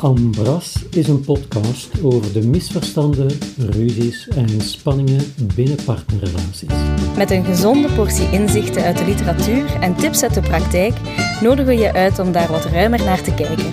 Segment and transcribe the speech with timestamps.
[0.00, 6.74] Ambras is een podcast over de misverstanden, ruzies en spanningen binnen partnerrelaties.
[7.16, 10.94] Met een gezonde portie inzichten uit de literatuur en tips uit de praktijk
[11.40, 13.72] nodigen we je uit om daar wat ruimer naar te kijken.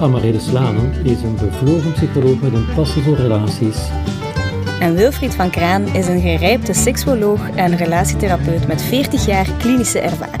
[0.00, 3.78] Amaryllis Lanen is een bevlogen psycholoog met een passie voor relaties.
[4.80, 10.37] En Wilfried van Kraan is een gerijpte seksuoloog en relatietherapeut met 40 jaar klinische ervaring.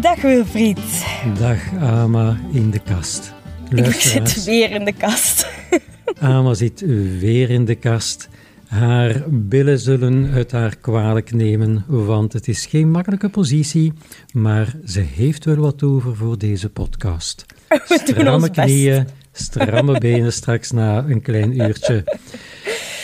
[0.00, 1.04] Dag Wilfried.
[1.38, 3.32] Dag Ama in de kast.
[3.70, 5.48] Ik zit weer in de kast.
[6.20, 6.80] Ama zit
[7.20, 8.28] weer in de kast.
[8.66, 13.92] Haar billen zullen het haar kwalijk nemen, want het is geen makkelijke positie,
[14.32, 17.46] maar ze heeft wel wat over voor deze podcast.
[17.68, 22.04] We stramme knieën, stramme benen straks na een klein uurtje.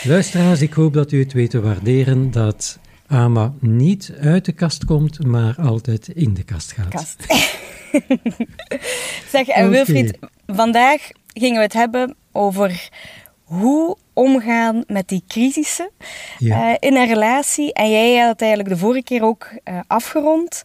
[0.04, 4.84] Luisteraars, ik hoop dat u het weet te waarderen dat Ama niet uit de kast
[4.84, 6.88] komt, maar altijd in de kast gaat.
[6.88, 7.16] Kast.
[9.32, 12.88] zeg, en Wilfried, vandaag gingen we het hebben over
[13.44, 15.90] hoe omgaan met die crisissen
[16.38, 16.70] Ja.
[16.70, 17.72] eh, in een relatie.
[17.72, 20.62] En jij had het eigenlijk de vorige keer ook eh, afgerond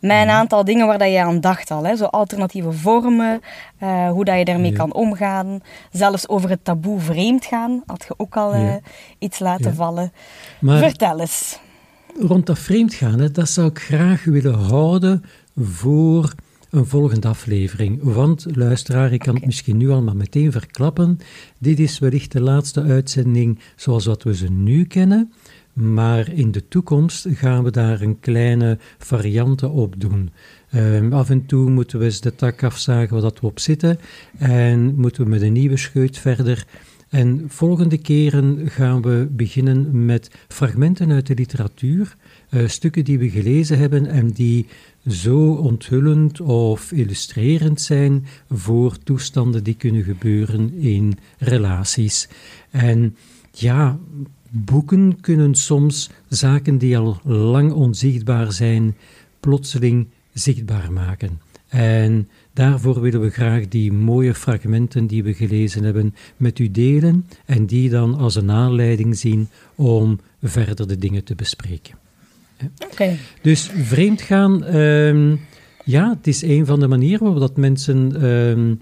[0.00, 1.84] met een aantal dingen waar dat je aan dacht al.
[1.84, 1.96] Hè?
[1.96, 3.40] Zo alternatieve vormen,
[3.78, 4.76] eh, hoe dat je daarmee Ja.
[4.76, 5.60] kan omgaan.
[5.90, 8.80] Zelfs over het taboe vreemd gaan had je ook al eh, Ja.
[9.18, 10.12] iets laten vallen.
[10.60, 11.58] Maar Vertel eens.
[12.20, 15.22] Rond dat vreemdgaan, hè, dat zou ik graag willen houden
[15.56, 16.34] voor
[16.70, 17.98] een volgende aflevering.
[18.02, 21.18] Want, luisteraar, ik kan het misschien nu al maar meteen verklappen.
[21.58, 25.32] Dit is wellicht de laatste uitzending zoals wat we ze nu kennen.
[25.72, 30.30] Maar in de toekomst gaan we daar een kleine variante op doen.
[30.70, 33.98] Ehm, af en toe moeten we eens de tak afzagen waar dat we op zitten.
[34.38, 36.66] En moeten we met een nieuwe scheut verder.
[37.08, 42.16] En volgende keren gaan we beginnen met fragmenten uit de literatuur,
[42.48, 44.66] eh, stukken die we gelezen hebben en die
[45.08, 52.28] zo onthullend of illustrerend zijn voor toestanden die kunnen gebeuren in relaties.
[52.70, 53.16] En
[53.50, 53.98] ja,
[54.50, 58.96] boeken kunnen soms zaken die al lang onzichtbaar zijn,
[59.40, 61.40] plotseling zichtbaar maken.
[61.68, 67.26] En daarvoor willen we graag die mooie fragmenten die we gelezen hebben met u delen
[67.44, 71.94] en die dan als een aanleiding zien om verder de dingen te bespreken.
[72.90, 73.16] Oké.
[73.42, 75.36] Dus vreemdgaan, ehm
[75.84, 78.74] ja, het is een van de manieren waarop dat mensen ehm,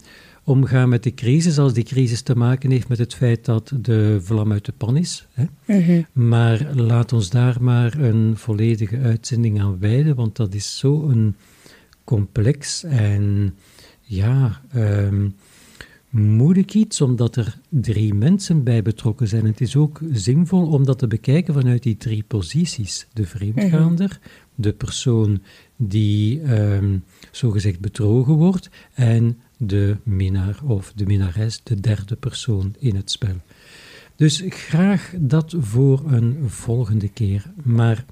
[0.45, 4.19] omgaan met de crisis, als die crisis te maken heeft met het feit dat de
[4.23, 5.27] vlam uit de pan is.
[5.33, 5.45] Hè.
[5.67, 6.03] Mhm.
[6.13, 11.37] Maar laat ons daar maar een volledige uitzending aan wijden, want dat is zo een
[12.05, 13.55] complex en
[14.01, 15.29] ja, ehm,
[16.11, 19.47] moeilijk iets, omdat er drie mensen bij betrokken zijn.
[19.47, 23.07] Het is ook zinvol om dat te bekijken vanuit die drie posities.
[23.13, 24.21] De vreemdgaander,
[24.55, 25.43] de persoon
[25.77, 26.99] die ehm,
[27.31, 33.37] zogezegd bedrogen wordt en de minnaar of de minnares, de derde persoon in het spel.
[34.17, 37.53] Dus graag dat voor een volgende keer.
[37.63, 38.05] Maar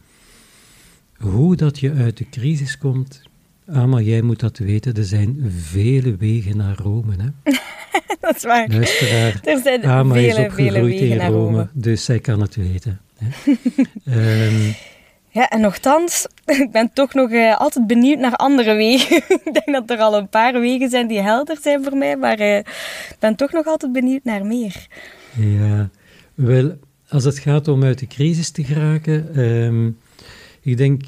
[1.16, 3.22] hoe dat je uit de crisis komt,
[3.72, 7.12] Ama, jij moet dat weten, er zijn vele wegen naar Rome.
[7.18, 7.52] Hè?
[8.20, 8.68] Dat is waar.
[8.68, 11.68] Luisteraar, Er zijn Ama is vele, vele opgegroeid wegen in naar Rome, Rome.
[11.72, 13.00] dus zij kan het weten.
[13.18, 13.28] Hè?
[14.04, 14.70] Ehm,
[15.30, 16.26] Ja, en nogthans,
[16.62, 19.16] ik ben toch nog eh, altijd benieuwd naar andere wegen.
[19.16, 22.38] ik denk dat er al een paar wegen zijn die helder zijn voor mij, maar
[22.38, 24.86] eh, ik ben toch nog altijd benieuwd naar meer.
[25.38, 25.90] Ja,
[26.34, 26.76] wel,
[27.08, 29.86] als het gaat om uit de crisis te geraken, ehm,
[30.70, 31.02] ik denk,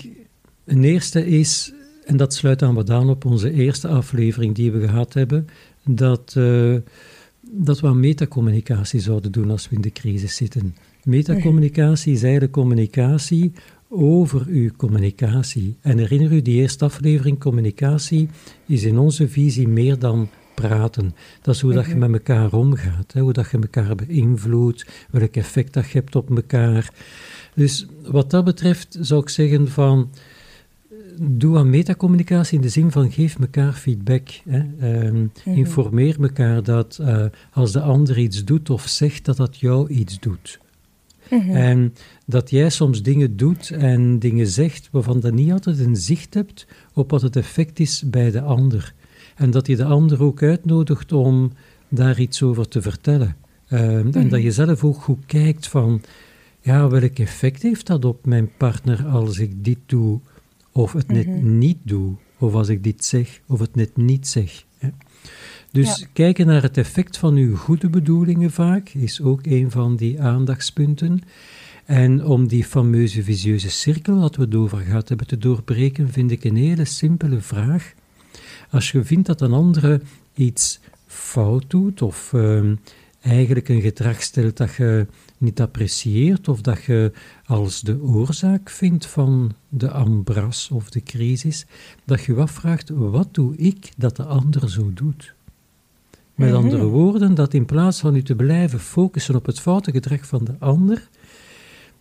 [0.64, 1.72] een eerste is,
[2.04, 5.46] en dat sluit aan wat aan op onze eerste aflevering die we gehad hebben,
[5.84, 6.74] dat, eh,
[7.40, 10.74] dat we aan metacommunicatie zouden doen als we in de crisis zitten.
[11.04, 13.52] Metacommunicatie is eigenlijk communicatie
[13.88, 15.76] over uw communicatie.
[15.80, 18.28] En herinner u, die eerste aflevering, communicatie,
[18.66, 21.14] is in onze visie meer dan praten.
[21.42, 25.36] Dat is hoe dat je met elkaar omgaat, hè, hoe dat je elkaar beïnvloedt, welk
[25.36, 26.92] effect dat je hebt op elkaar.
[27.54, 30.10] Dus wat dat betreft zou ik zeggen van,
[31.20, 34.28] doe aan metacommunicatie in de zin van geef elkaar feedback.
[34.48, 34.62] Hè.
[34.80, 39.88] Ehm, Informeer elkaar dat eh, als de ander iets doet of zegt, dat dat jou
[39.88, 40.62] iets doet.
[41.52, 41.94] En
[42.26, 46.66] dat jij soms dingen doet en dingen zegt waarvan je niet altijd een zicht hebt
[46.92, 48.94] op wat het effect is bij de ander.
[49.36, 51.52] En dat je de ander ook uitnodigt om
[51.88, 53.36] daar iets over te vertellen.
[53.68, 56.02] Ehm, En dat je zelf ook goed kijkt van,
[56.60, 60.20] ja, welk effect heeft dat op mijn partner als ik dit doe
[60.74, 64.64] of het net niet doe, of als ik dit zeg of het net niet zeg.
[64.78, 64.88] Hè?
[65.70, 66.06] Dus Ja.
[66.12, 71.20] kijken naar het effect van uw goede bedoelingen vaak is ook een van die aandachtspunten.
[71.84, 76.30] En om die fameuze visieuze cirkel, wat we het over gehad hebben, te doorbreken, vind
[76.30, 77.94] ik een hele simpele vraag.
[78.70, 80.00] Als je vindt dat een andere
[80.34, 82.74] iets fout doet of ehm,
[83.24, 85.06] eigenlijk een gedrag stelt dat je
[85.38, 87.12] niet apprecieert of dat je
[87.44, 91.66] als de oorzaak vindt van de ambras of de crisis,
[92.04, 95.34] dat je je afvraagt, wat doe ik dat de ander zo doet?
[96.34, 96.58] Met Mhm.
[96.58, 100.44] andere woorden, dat in plaats van u te blijven focussen op het foute gedrag van
[100.44, 101.08] de ander,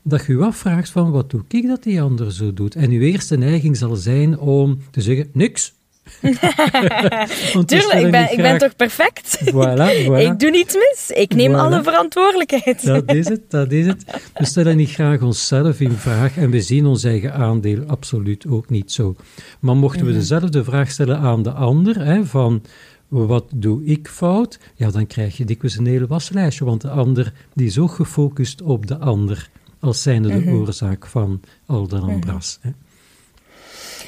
[0.02, 2.76] dat je je afvraagt van, wat doe ik dat die ander zo doet?
[2.76, 5.74] En uw eerste neiging zal zijn om te zeggen, niks.
[7.66, 9.38] Tuurlijk, ik ben, ik ben toch perfect?
[9.52, 10.20] Voilà, voilà.
[10.32, 11.12] Ik doe niets mis.
[11.16, 11.56] Ik neem Voilà.
[11.56, 12.86] alle verantwoordelijkheid.
[12.86, 14.04] Dat is het, dat is het.
[14.34, 18.70] We stellen niet graag onszelf in vraag en we zien ons eigen aandeel absoluut ook
[18.70, 19.16] niet zo.
[19.60, 20.20] Maar mochten we Mhm.
[20.20, 22.62] dezelfde vraag stellen aan de ander, hè, van
[23.08, 27.34] wat doe ik fout, ja, dan krijg je dikwijls een hele waslijstje, want de ander
[27.54, 30.54] die is ook gefocust op de ander, als zijnde de Mhm.
[30.56, 32.58] oorzaak van al de ambras.
[32.62, 32.70] hè.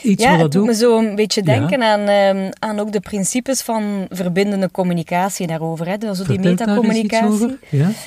[0.06, 1.54] Iets Ja, wat dat doet me zo een beetje Ja.
[1.58, 5.88] denken aan, ehm, aan ook de principes van verbindende communicatie daarover.
[5.88, 5.98] Hè?
[5.98, 7.58] Dus die metacommunicatie.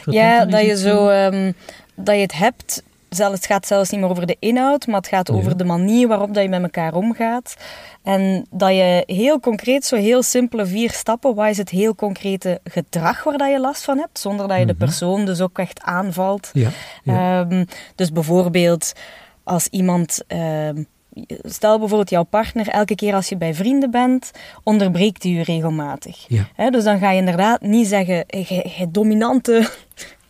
[0.04, 1.52] Ja, dat je zo ehm,
[1.94, 2.82] dat je het hebt.
[3.08, 6.08] Zelfs, het gaat zelfs niet meer over de inhoud, maar het gaat over de manier
[6.08, 7.56] waarop dat je met elkaar omgaat.
[8.02, 12.60] En dat je heel concreet, zo heel simpele vier stappen, wat is het heel concrete
[12.64, 14.84] gedrag waar dat je last van hebt, zonder dat je de Mhm.
[14.84, 16.50] persoon dus ook echt aanvalt.
[16.52, 16.68] Ja,
[17.04, 17.40] ja.
[17.40, 17.64] Ehm,
[17.94, 18.92] dus bijvoorbeeld
[19.44, 20.20] als iemand,
[21.42, 24.30] stel bijvoorbeeld jouw partner, elke keer als je bij vrienden bent,
[24.62, 26.24] onderbreekt hij je regelmatig.
[26.28, 26.70] ja.
[26.70, 29.68] Dus dan ga je inderdaad niet zeggen, "Hey, jij jij dominante...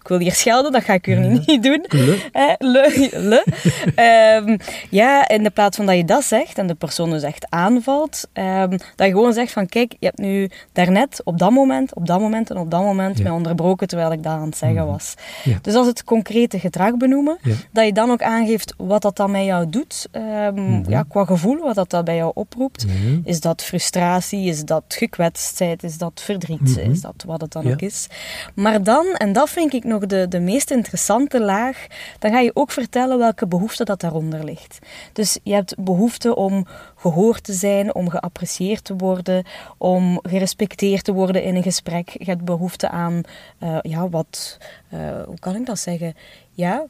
[0.08, 1.28] Ik wil hier schelden, dat ga ik hier Ja.
[1.46, 1.84] niet doen.
[1.88, 2.18] Le.
[2.32, 3.44] Hè, le, le.
[3.94, 4.56] Ehm,
[4.90, 8.28] ja, in de plaats van dat je dat zegt en de persoon dus echt aanvalt,
[8.32, 12.06] ehm, dat je gewoon zegt van kijk, je hebt nu daarnet op dat moment, op
[12.06, 13.22] dat moment en op dat moment Ja.
[13.22, 14.90] mij onderbroken terwijl ik dat aan het zeggen Mhm.
[14.90, 15.14] was.
[15.44, 15.58] Ja.
[15.62, 17.38] Dus als het concrete gedrag benoemen,
[17.72, 20.90] dat je dan ook aangeeft wat dat dan met jou doet, ehm, Mhm.
[20.90, 22.86] ja, qua gevoel, wat dat, dat bij jou oproept.
[23.24, 24.46] Is dat frustratie?
[24.48, 25.82] Is dat gekwetstheid?
[25.82, 26.60] Is dat verdriet?
[26.76, 26.90] Mhm.
[26.90, 28.06] Is dat wat het dan ook is?
[28.54, 31.86] Maar dan, en dat vind ik nog de, de meest interessante laag,
[32.18, 34.78] dan ga je ook vertellen welke behoefte dat daaronder ligt.
[35.12, 36.66] Dus je hebt behoefte om
[36.96, 39.44] gehoord te zijn, om geapprecieerd te worden,
[39.78, 42.08] om gerespecteerd te worden in een gesprek.
[42.08, 43.20] Je hebt behoefte aan,
[43.58, 44.58] eh, ja, wat,
[44.88, 46.14] eh, hoe kan ik dat zeggen?
[46.50, 46.84] Ja,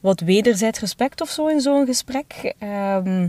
[0.00, 2.54] wat wederzijds respect of zo in zo'n gesprek.
[2.58, 3.28] Ehm,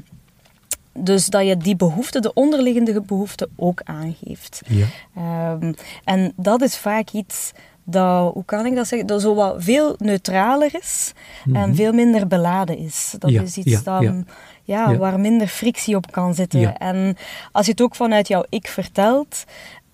[0.94, 4.62] dus dat je die behoefte, de onderliggende behoefte, ook aangeeft.
[4.68, 4.86] Ja.
[5.16, 5.74] Ehm,
[6.04, 7.52] en dat is vaak iets
[7.86, 11.14] dat, hoe kan ik dat zeggen, dat zo wat veel neutraler is
[11.46, 11.74] en Mhm.
[11.74, 13.16] veel minder beladen is.
[13.20, 14.26] Dat Ja, is iets ja, dan,
[14.64, 14.98] ja.
[14.98, 16.78] waar minder frictie op kan zitten.
[16.78, 17.18] En
[17.52, 19.44] als je het ook vanuit jouw ik vertelt,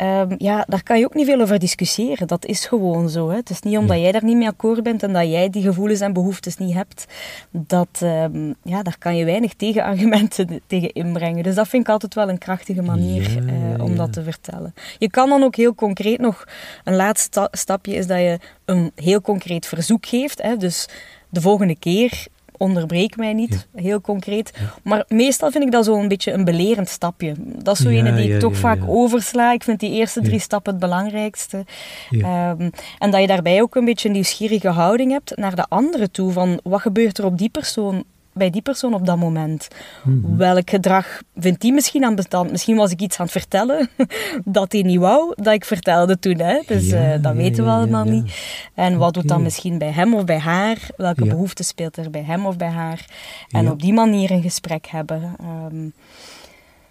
[0.01, 2.27] ehm, ja, daar kan je ook niet veel over discussiëren.
[2.27, 3.29] Dat is gewoon zo.
[3.29, 3.35] Hè.
[3.35, 5.99] Het is niet omdat jij daar niet mee akkoord bent en dat jij die gevoelens
[5.99, 7.05] en behoeftes niet hebt,
[7.51, 11.43] dat, ehm, ja, daar kan je weinig tegenargumenten tegen inbrengen.
[11.43, 14.23] Dus dat vind ik altijd wel een krachtige manier Ja, eh, ja, om dat te
[14.23, 14.73] vertellen.
[14.97, 16.45] Je kan dan ook heel concreet nog,
[16.83, 20.41] een laatste sta- stapje is dat je een heel concreet verzoek geeft.
[20.41, 20.57] Hè.
[20.57, 20.87] Dus
[21.29, 22.25] de volgende keer
[22.61, 24.51] onderbreek mij niet, heel concreet.
[24.59, 24.73] Ja.
[24.83, 27.33] Maar meestal vind ik dat zo'n beetje een belerend stapje.
[27.37, 29.53] Dat is zo Ja, ene die ik toch vaak oversla.
[29.53, 31.65] Ik vind die eerste drie stappen het belangrijkste.
[32.11, 32.69] Ehm,
[32.99, 36.31] en dat je daarbij ook een beetje een nieuwsgierige houding hebt naar de andere toe.
[36.31, 39.67] Van wat gebeurt er op die persoon, bij die persoon op dat moment?
[40.03, 40.35] Mhm.
[40.37, 42.51] Welk gedrag vindt die misschien aan bestand?
[42.51, 43.89] Misschien was ik iets aan het vertellen
[44.45, 46.39] dat hij niet wou dat ik vertelde toen.
[46.39, 46.61] Hè?
[46.67, 48.11] Dus Ja, eh, dat weten we ja, allemaal ja.
[48.11, 48.33] niet.
[48.73, 49.43] En wat doet dat Oké.
[49.43, 50.89] misschien bij hem of bij haar?
[50.97, 53.05] Welke behoefte speelt er bij hem of bij haar?
[53.49, 55.35] En op die manier een gesprek hebben.
[55.39, 55.89] Ehm,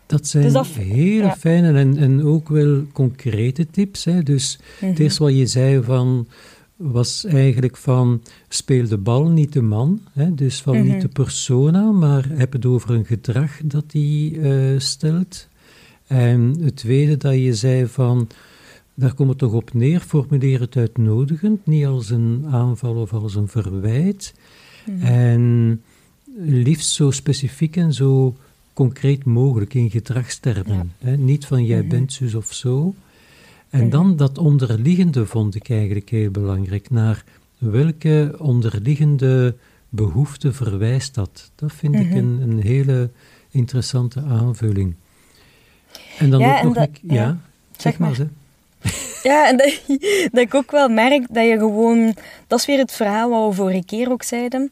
[0.07, 4.05] Dat zijn Dus dat- hele fijne en, en ook wel concrete tips.
[4.05, 4.23] Hè.
[4.23, 5.03] Dus het mhm.
[5.03, 6.27] eerste wat je zei van,
[6.81, 10.01] was eigenlijk van speel de bal, niet de man.
[10.13, 10.35] Hè.
[10.35, 10.87] Dus van Mhm.
[10.87, 15.49] niet de persona, maar heb het over een gedrag dat die eh, stelt.
[16.07, 18.29] En het tweede dat je zei van,
[18.95, 23.35] daar komt het toch op neer, formuleer het uitnodigend, niet als een aanval of als
[23.35, 24.35] een verwijt.
[24.87, 25.03] Mhm.
[25.07, 25.83] En
[26.39, 28.37] liefst zo specifiek en zo
[28.73, 30.93] concreet mogelijk in gedragstermen.
[30.99, 31.17] Hè?
[31.17, 31.89] Niet van jij Mhm.
[31.89, 32.95] bent zus of zo.
[33.71, 36.91] En dan dat onderliggende vond ik eigenlijk heel belangrijk.
[36.91, 37.25] Naar
[37.59, 39.55] welke onderliggende
[39.89, 41.51] behoefte verwijst dat?
[41.55, 42.17] Dat vind ik Mhm.
[42.17, 43.11] een, een hele
[43.51, 44.95] interessante aanvulling.
[46.19, 47.15] En dan Ja, ook nog dat- een...
[47.15, 47.39] Ja, ja.
[47.77, 48.09] zeg, maar.
[48.09, 48.19] maar.
[48.19, 48.25] hè.
[49.23, 49.81] Ja, en dat,
[50.33, 52.15] dat ik ook wel merk dat je gewoon...
[52.47, 54.71] Dat is weer het verhaal wat we vorige keer ook zeiden.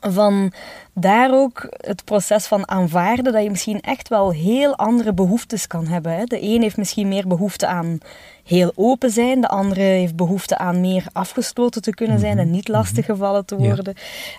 [0.00, 0.52] Van
[0.92, 5.86] daar ook het proces van aanvaarden dat je misschien echt wel heel andere behoeftes kan
[5.86, 6.16] hebben.
[6.16, 6.24] Hè.
[6.24, 7.98] De een heeft misschien meer behoefte aan
[8.44, 12.54] heel open zijn, de andere heeft behoefte aan meer afgesloten te kunnen zijn en mhm.
[12.54, 13.94] niet lastiggevallen te worden.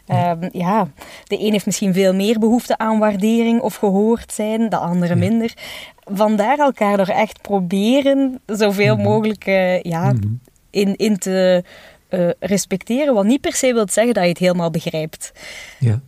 [0.06, 0.32] Ja.
[0.32, 0.88] Ehm, ja.
[1.24, 5.54] de een heeft misschien veel meer behoefte aan waardering of gehoord zijn, de andere minder.
[6.04, 9.04] Vandaar elkaar er echt proberen zoveel mhm.
[9.04, 10.28] mogelijk uh, ja, mhm.
[10.70, 11.64] in, in te
[12.10, 15.32] uh, respecteren, wat niet per se wil zeggen dat je het helemaal begrijpt.
[15.80, 16.02] Ja.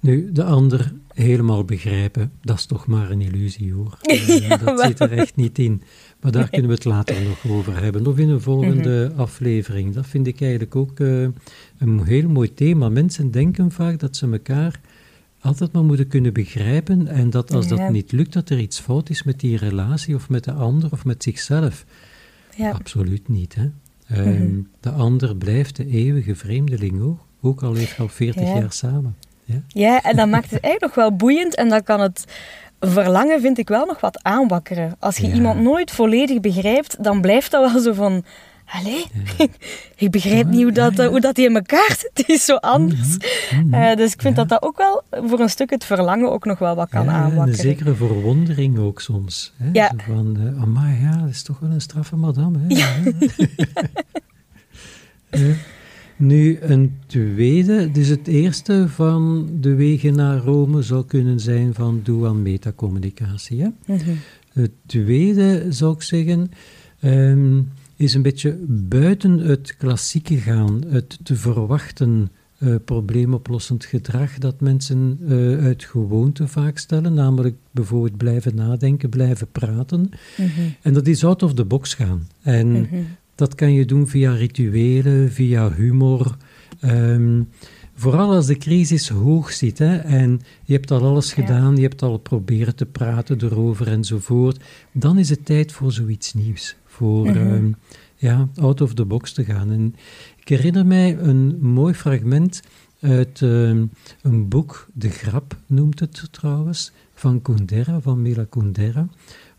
[0.00, 3.98] Nu, de ander helemaal begrijpen, dat is toch maar een illusie hoor.
[4.06, 5.82] Uh, dat zit er echt niet in.
[6.20, 8.06] Maar daar kunnen we het later nog over hebben.
[8.06, 9.20] Of in een volgende mhm.
[9.20, 9.94] aflevering.
[9.94, 11.28] Dat vind ik eigenlijk ook uh,
[11.78, 12.88] een heel mooi thema.
[12.88, 14.80] Mensen denken vaak dat ze elkaar
[15.40, 19.10] altijd maar moeten kunnen begrijpen en dat als dat niet lukt, dat er iets fout
[19.10, 21.84] is met die relatie of met de ander of met zichzelf.
[22.56, 22.70] Ja.
[22.70, 23.54] Absoluut niet.
[23.54, 23.70] Hè?
[24.08, 24.60] Ehm, mhm.
[24.80, 29.16] De ander blijft de eeuwige vreemdeling ook, ook al leeft al 40 jaar samen.
[29.44, 29.62] Ja?
[29.68, 32.24] ja, en dat maakt het eigenlijk nog wel boeiend en dan kan het
[32.80, 34.96] verlangen, vind ik, wel nog wat aanwakkeren.
[34.98, 38.24] Als je iemand nooit volledig begrijpt, dan blijft dat wel zo van...
[38.66, 39.04] Allee,
[39.96, 42.10] ik begrijp niet hoe dat, hoe dat in elkaar zit.
[42.14, 43.16] Het is zo anders.
[43.16, 43.66] Mhm.
[43.66, 43.74] Mhm.
[43.74, 46.58] Eh, dus ik vind dat dat ook wel voor een stuk het verlangen ook nog
[46.58, 47.48] wel wat kan aanwakkeren.
[47.48, 49.52] een zekere verwondering ook soms.
[49.56, 49.68] Hè?
[49.72, 49.88] Ja.
[49.90, 52.58] Zo van, uh, maar ja, dat is toch wel een straffe madame.
[52.58, 52.66] Hè?
[55.30, 55.54] Ja.
[56.16, 62.00] Nu, een tweede, dus het eerste van de wegen naar Rome zou kunnen zijn van
[62.02, 63.62] doe aan metacommunicatie.
[63.62, 63.68] Hè?
[63.86, 63.98] Mm
[64.52, 66.50] Het tweede zou ik zeggen,
[67.00, 67.58] ehm,
[67.96, 75.18] is een beetje buiten het klassieke gaan, het te verwachten uh, probleemoplossend gedrag dat mensen
[75.20, 80.10] uh, uit gewoonte vaak stellen, namelijk bijvoorbeeld blijven nadenken, blijven praten.
[80.36, 80.50] Mhm.
[80.82, 82.28] En dat is out of the box gaan.
[82.42, 82.96] En mhm.
[83.34, 86.36] dat kan je doen via rituelen, via humor.
[86.80, 87.42] Ehm,
[87.94, 92.02] vooral als de crisis hoog zit hè, en je hebt al alles gedaan, je hebt
[92.02, 96.76] al proberen te praten erover enzovoort, dan is het tijd voor zoiets nieuws.
[96.96, 97.36] Voor mhm.
[97.36, 97.70] ehm,
[98.16, 99.70] ja, out of the box te gaan.
[99.70, 99.94] En
[100.40, 102.62] ik herinner mij een mooi fragment
[103.00, 103.84] uit ehm,
[104.22, 109.08] een boek, De Grap noemt het trouwens, van Kundera, van Mila Kundera,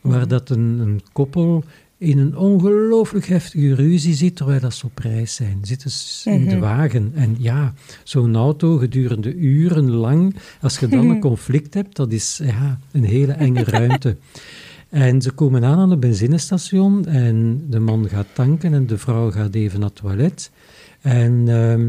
[0.01, 0.29] waar mhm.
[0.29, 1.63] dat een, een koppel
[1.97, 5.59] in een ongelooflijk heftige ruzie zit terwijl dat ze op reis zijn.
[5.61, 6.59] Zitten ze in de mhm.
[6.59, 7.11] wagen.
[7.15, 12.39] En ja, zo'n auto gedurende uren lang, als je dan een conflict hebt, dat is
[12.43, 14.17] ja, een hele enge ruimte.
[14.89, 19.31] En ze komen aan aan een benzinestation en de man gaat tanken en de vrouw
[19.31, 20.51] gaat even naar het toilet.
[21.01, 21.87] En uh,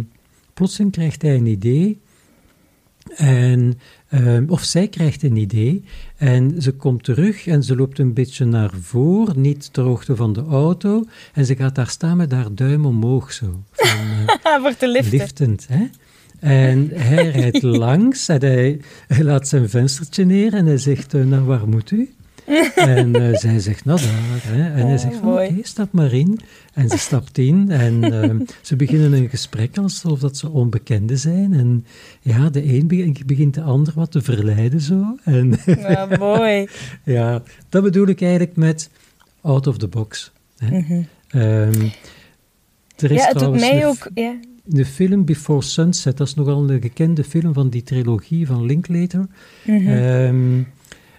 [0.55, 2.01] plotseling krijgt hij een idee.
[3.17, 3.79] En,
[4.11, 5.85] uh, of zij krijgt een idee
[6.17, 10.33] en ze komt terug en ze loopt een beetje naar voren, niet ter hoogte van
[10.33, 11.05] de auto.
[11.33, 13.63] En ze gaat daar staan met haar duim omhoog zo.
[13.73, 15.19] Van, uh, Voor te liften.
[15.19, 15.87] Liftend, hè?
[16.41, 21.25] En hij rijdt langs en hij, hij, laat zijn venstertje neer en hij zegt, uh,
[21.25, 22.15] nou waar moet u?
[22.75, 24.55] en uh, zij zegt, nou daar.
[24.55, 24.81] Hè.
[24.81, 26.41] En hij zegt van, oké, okay, stap maar in.
[26.75, 31.55] En ze stapt in en uh, ze beginnen een gesprek alsof dat ze onbekenden zijn.
[31.55, 31.87] En
[32.21, 35.17] ja, de een begint de ander wat te verleiden zo.
[35.25, 36.69] En ja, mooi.
[37.05, 38.91] ja, dat bedoel ik eigenlijk met
[39.41, 40.33] out of the box.
[40.59, 40.79] Hè.
[40.79, 41.07] Mm -hmm.
[41.41, 41.93] um,
[42.97, 44.11] er is ja, het doet mij ook...
[44.15, 44.35] Ja.
[44.71, 49.27] De film Before Sunset, dat is nogal een gekende film van die trilogie van Linklater.
[49.65, 49.89] Mm -hmm.
[49.89, 50.67] um,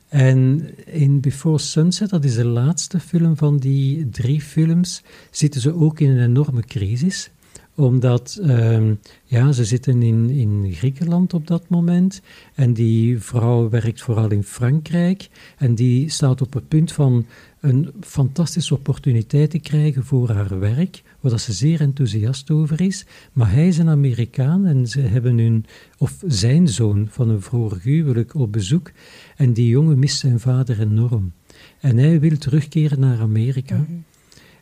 [0.10, 5.76] en in Before Sunset, dat is de laatste film van die drie films, zitten ze
[5.76, 7.32] ook in een enorme crisis.
[7.76, 12.22] Omdat um, ja, ze zitten in, in Griekenland op dat moment.
[12.56, 15.30] En die vrouw werkt vooral in Frankrijk.
[15.58, 17.26] En die staat op het punt van
[17.60, 23.06] een fantastische opportuniteit te krijgen voor haar werk, waar ze zeer enthousiast over is.
[23.34, 25.66] Maar hij is een Amerikaan en ze hebben hun,
[25.98, 28.92] of zijn zoon van een vorig huwelijk op bezoek
[29.40, 31.32] en die jongen mist zijn vader enorm.
[31.80, 33.78] En hij wil terugkeren naar Amerika.
[33.78, 33.92] Mhm.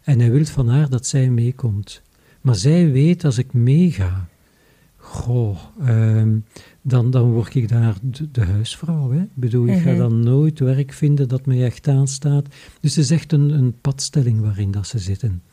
[0.04, 2.02] En hij wil van haar dat zij meekomt.
[2.42, 4.28] Maar zij weet als ik meega,
[4.96, 6.38] goh, ehm,
[6.82, 7.96] dan, dan word ik daar
[8.32, 9.12] de, huisvrouw.
[9.12, 9.22] Hè?
[9.22, 9.98] Ik bedoel, ik ga mhm.
[9.98, 12.48] dan nooit werk vinden dat mij echt aanstaat.
[12.80, 15.44] Dus het is echt een, een padstelling waarin dat ze zitten.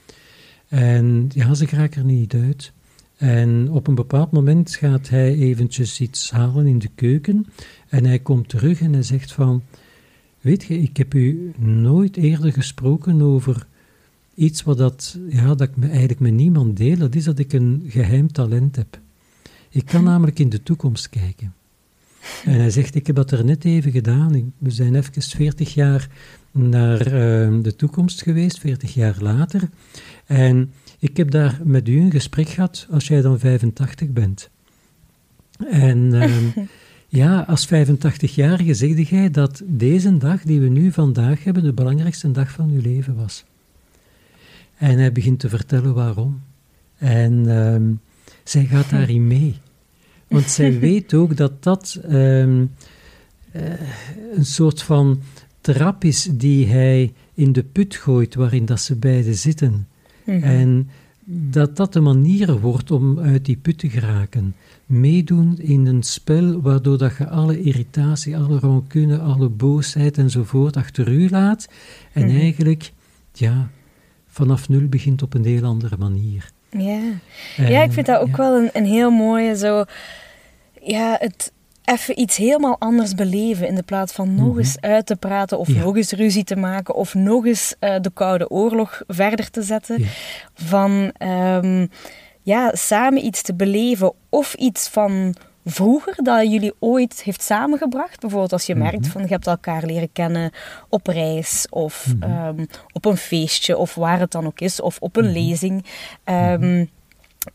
[0.68, 2.72] En ja, ze raken er niet uit.
[3.24, 7.46] En op een bepaald moment gaat hij eventjes iets halen in de keuken.
[7.88, 9.62] En hij komt terug en hij zegt van...
[10.40, 13.66] Weet je, ik heb u nooit eerder gesproken over
[14.34, 16.96] iets wat dat, ja, dat ik me eigenlijk met niemand deel.
[16.96, 18.98] Dat is dat ik een geheim talent heb.
[19.70, 21.54] Ik kan namelijk in de toekomst kijken.
[22.44, 24.52] En hij zegt, ik heb dat er net even gedaan.
[24.58, 26.08] We zijn even 40 jaar
[26.50, 29.68] naar uh, de toekomst geweest, 40 jaar later.
[30.26, 30.72] En
[31.04, 34.50] ik heb daar met u een gesprek gehad als jij dan 85 bent.
[35.70, 36.66] En ehm,
[37.08, 42.30] ja, als 85-jarige zegde jij dat deze dag die we nu vandaag hebben de belangrijkste
[42.30, 43.44] dag van uw leven was.
[44.76, 46.42] En hij begint te vertellen waarom.
[46.96, 47.92] En ehm,
[48.44, 49.58] zij gaat daarin mee.
[50.28, 52.64] Want zij weet ook dat dat ehm,
[53.50, 53.62] eh,
[54.34, 55.20] een soort van
[55.60, 59.86] trap is die hij in de put gooit waarin dat ze beiden zitten.
[60.24, 60.42] Mhm.
[60.42, 60.90] En
[61.26, 64.54] dat dat de manier wordt om uit die put te geraken.
[64.86, 71.08] Meedoen in een spel waardoor dat je alle irritatie, alle rancune, alle boosheid enzovoort achter
[71.08, 71.68] u laat.
[72.12, 72.40] En mhm.
[72.40, 72.92] eigenlijk,
[73.32, 73.70] ja,
[74.28, 76.50] vanaf nul begint op een heel andere manier.
[76.70, 77.00] Ja,
[77.56, 79.84] ja ik vind dat ook wel een, een heel mooie zo...
[80.80, 81.52] Ja, het,
[81.84, 84.58] even iets helemaal anders beleven in de plaats van nog mhm.
[84.58, 88.10] eens uit te praten of nog eens ruzie te maken of nog eens uh, de
[88.14, 90.06] Koude Oorlog verder te zetten.
[90.54, 91.88] Van um,
[92.42, 98.20] ja, samen iets te beleven of iets van vroeger dat jullie ooit heeft samengebracht.
[98.20, 99.10] Bijvoorbeeld als je merkt mhm.
[99.10, 100.50] van je hebt elkaar leren kennen
[100.88, 105.16] op reis of um, op een feestje of waar het dan ook is of op
[105.16, 105.84] een lezing.
[106.24, 106.90] Um,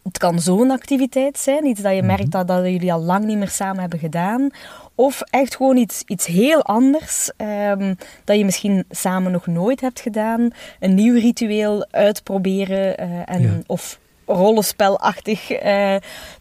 [0.03, 2.31] het kan zo'n activiteit zijn, iets dat je merkt mhm.
[2.31, 4.49] dat, dat jullie al lang niet meer samen hebben gedaan.
[4.95, 9.99] Of echt gewoon iets, iets heel anders, um, dat je misschien samen nog nooit hebt
[9.99, 10.49] gedaan.
[10.79, 13.99] Een nieuw ritueel uitproberen uh, en, of
[14.29, 15.95] rollenspelachtig uh,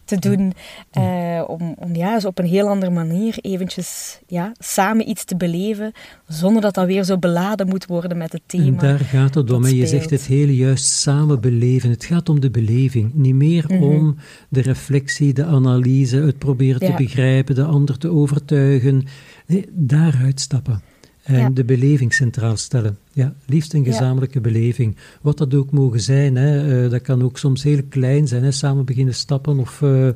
[0.05, 0.53] te doen.
[0.97, 5.91] Uh, om, om ja, op een heel andere manier eventjes ja, samen iets te beleven,
[6.27, 8.65] zonder dat dat weer zo beladen moet worden met het thema.
[8.65, 9.65] En daar gaat het om.
[9.65, 11.89] En je zegt het hele juist samen beleven.
[11.89, 13.83] Het gaat om de beleving, niet meer mhm.
[13.83, 14.15] om
[14.49, 19.05] de reflectie, de analyse, het proberen te begrijpen, de ander te overtuigen.
[19.45, 20.88] Nee, daaruit stappen.
[21.37, 22.97] En de beleving centraal stellen.
[23.13, 24.95] Ja, liefst een gezamenlijke beleving.
[25.21, 26.35] Wat dat ook mogen zijn.
[26.35, 26.83] Hè.
[26.83, 28.43] Uh, dat kan ook soms heel klein zijn.
[28.43, 28.51] Hè.
[28.51, 30.09] Samen beginnen stappen of uh,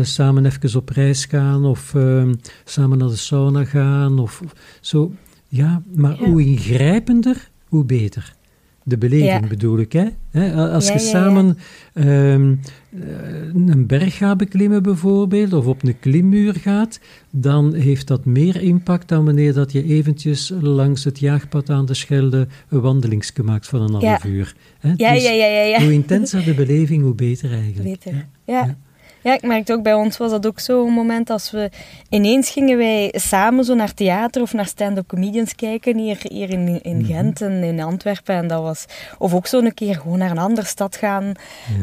[0.00, 2.32] samen even op reis gaan of uh,
[2.64, 4.18] samen naar de sauna gaan.
[4.18, 4.42] Of,
[4.80, 5.12] zo.
[5.48, 8.34] Ja, maar hoe ingrijpender, hoe beter.
[8.82, 9.92] De beleving bedoel ik.
[9.92, 10.52] Hè?
[10.72, 11.58] Als je samen
[11.94, 12.54] ehm,
[12.90, 18.62] eh, een berg gaat beklimmen bijvoorbeeld, of op een klimmuur gaat, dan heeft dat meer
[18.62, 23.66] impact dan wanneer dat je eventjes langs het jaagpad aan de Schelde een wandelingsje maakt
[23.66, 24.54] van een half uur.
[24.78, 24.92] Hè?
[24.96, 27.88] Ja, dus ja, ja, ja, Hoe intenser de beleving, hoe beter eigenlijk.
[27.88, 28.76] Beter, ja.
[29.22, 31.70] Ja, ik merkte ook bij ons was dat ook zo'n moment als we
[32.08, 36.82] ineens gingen wij samen zo naar theater of naar stand-up comedians kijken hier, hier in,
[36.82, 37.06] in mhm.
[37.06, 38.34] Gent en in Antwerpen.
[38.34, 38.84] En dat was,
[39.18, 41.32] of ook zo een keer gewoon naar een andere stad gaan,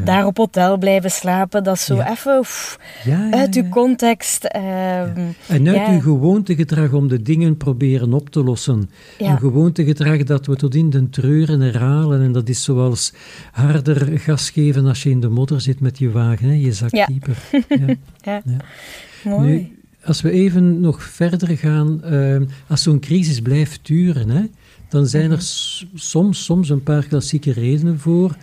[0.04, 1.64] daar op hotel blijven slapen.
[1.64, 2.46] Dat is zo even
[3.30, 4.44] uit uw context.
[4.44, 8.90] Ehm, en uit uw gewoontegedrag om de dingen proberen op te lossen.
[9.18, 12.22] Een gewoontegedrag dat we tot in de treuren herhalen.
[12.22, 13.12] En dat is zoals
[13.52, 16.48] harder gas geven als je in de modder zit met je wagen.
[16.48, 16.54] Hè.
[16.54, 17.08] Je zakt
[18.22, 18.42] Ja.
[18.44, 18.56] ja.
[19.24, 19.48] Mooi.
[19.48, 24.44] Nu, als we even nog verder gaan, uh, als zo'n crisis blijft duren, hè,
[24.88, 25.96] dan zijn er mhm.
[25.98, 28.36] soms, soms een paar klassieke redenen voor.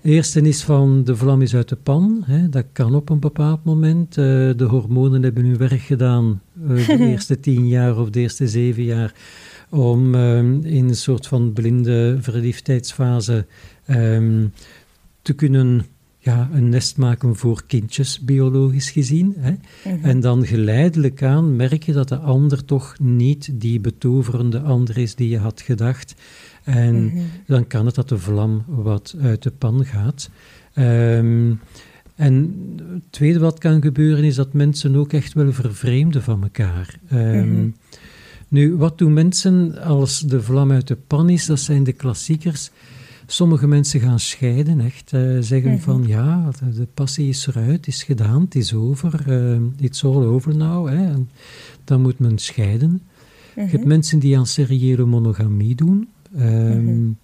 [0.00, 2.22] De eerste is van de vlam is uit de pan.
[2.26, 2.48] Hè.
[2.48, 4.16] Dat kan op een bepaald moment.
[4.16, 4.24] Uh,
[4.56, 8.82] de hormonen hebben hun werk gedaan uh, de eerste tien jaar of de eerste zeven
[8.82, 9.14] jaar
[9.70, 13.46] om ehm, in een soort van blinde verliefdheidsfase
[13.90, 14.52] um,
[15.22, 15.86] te kunnen
[16.24, 19.34] ja, een nest maken voor kindjes, biologisch gezien.
[19.38, 19.50] Hè.
[19.50, 20.04] Mhm.
[20.04, 25.14] En dan geleidelijk aan merk je dat de ander toch niet die betoverende ander is
[25.14, 26.14] die je had gedacht.
[26.62, 27.22] En mhm.
[27.46, 30.30] dan kan het dat de vlam wat uit de pan gaat.
[30.78, 31.60] Um,
[32.14, 32.54] en
[32.92, 36.98] het tweede wat kan gebeuren is dat mensen ook echt wel vervreemden van elkaar.
[37.12, 37.74] Um,
[38.48, 41.46] Nu, wat doen mensen als de vlam uit de pan is?
[41.46, 42.70] Dat zijn de klassiekers.
[43.26, 45.12] Sommige mensen gaan scheiden, echt.
[45.12, 45.80] Uh, zeggen mhm.
[45.80, 49.24] van ja, de, passie is eruit, is gedaan, het is over.
[49.28, 50.88] Uh, it's all over now.
[50.88, 51.06] Hè.
[51.06, 51.30] En
[51.84, 53.02] dan moet men scheiden.
[53.54, 53.88] Je hebt mhm.
[53.88, 56.08] mensen die aan seriële monogamie doen.
[56.38, 57.16] Um, mm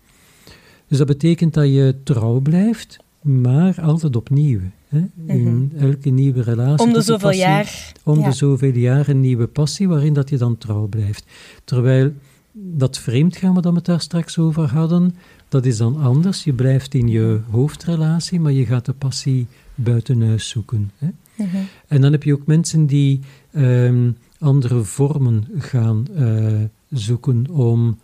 [0.86, 4.60] Dus dat betekent dat je trouw blijft, maar altijd opnieuw.
[4.88, 5.02] Hè.
[5.26, 5.84] In mhm.
[5.84, 6.86] elke nieuwe relatie.
[6.86, 7.92] Om de zoveel passie, jaar.
[8.04, 11.24] Om de zoveel jaar een nieuwe passie waarin dat je dan trouw blijft.
[11.64, 12.12] Terwijl
[12.52, 15.14] dat vreemdgaan, wat we het daar straks over hadden,
[15.50, 16.44] dat is dan anders.
[16.44, 20.90] Je blijft in je hoofdrelatie, maar je gaat de passie buiten huis zoeken.
[20.98, 21.08] Hè?
[21.34, 21.56] Mhm.
[21.86, 23.20] En dan heb je ook mensen die
[23.52, 26.52] ehm, andere vormen gaan uh,
[26.90, 27.98] zoeken om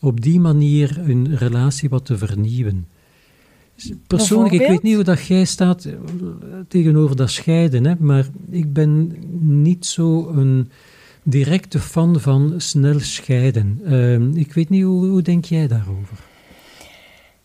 [0.00, 2.86] op die manier een relatie wat te vernieuwen.
[4.06, 5.94] Persoonlijk, ik weet niet hoe dat jij staat eh,
[6.68, 10.70] tegenover dat scheiden, hè, maar ik ben niet zo een
[11.22, 13.80] directe fan van snel scheiden.
[13.84, 16.18] Uh, ik weet niet, hoe, hoe denk jij daarover?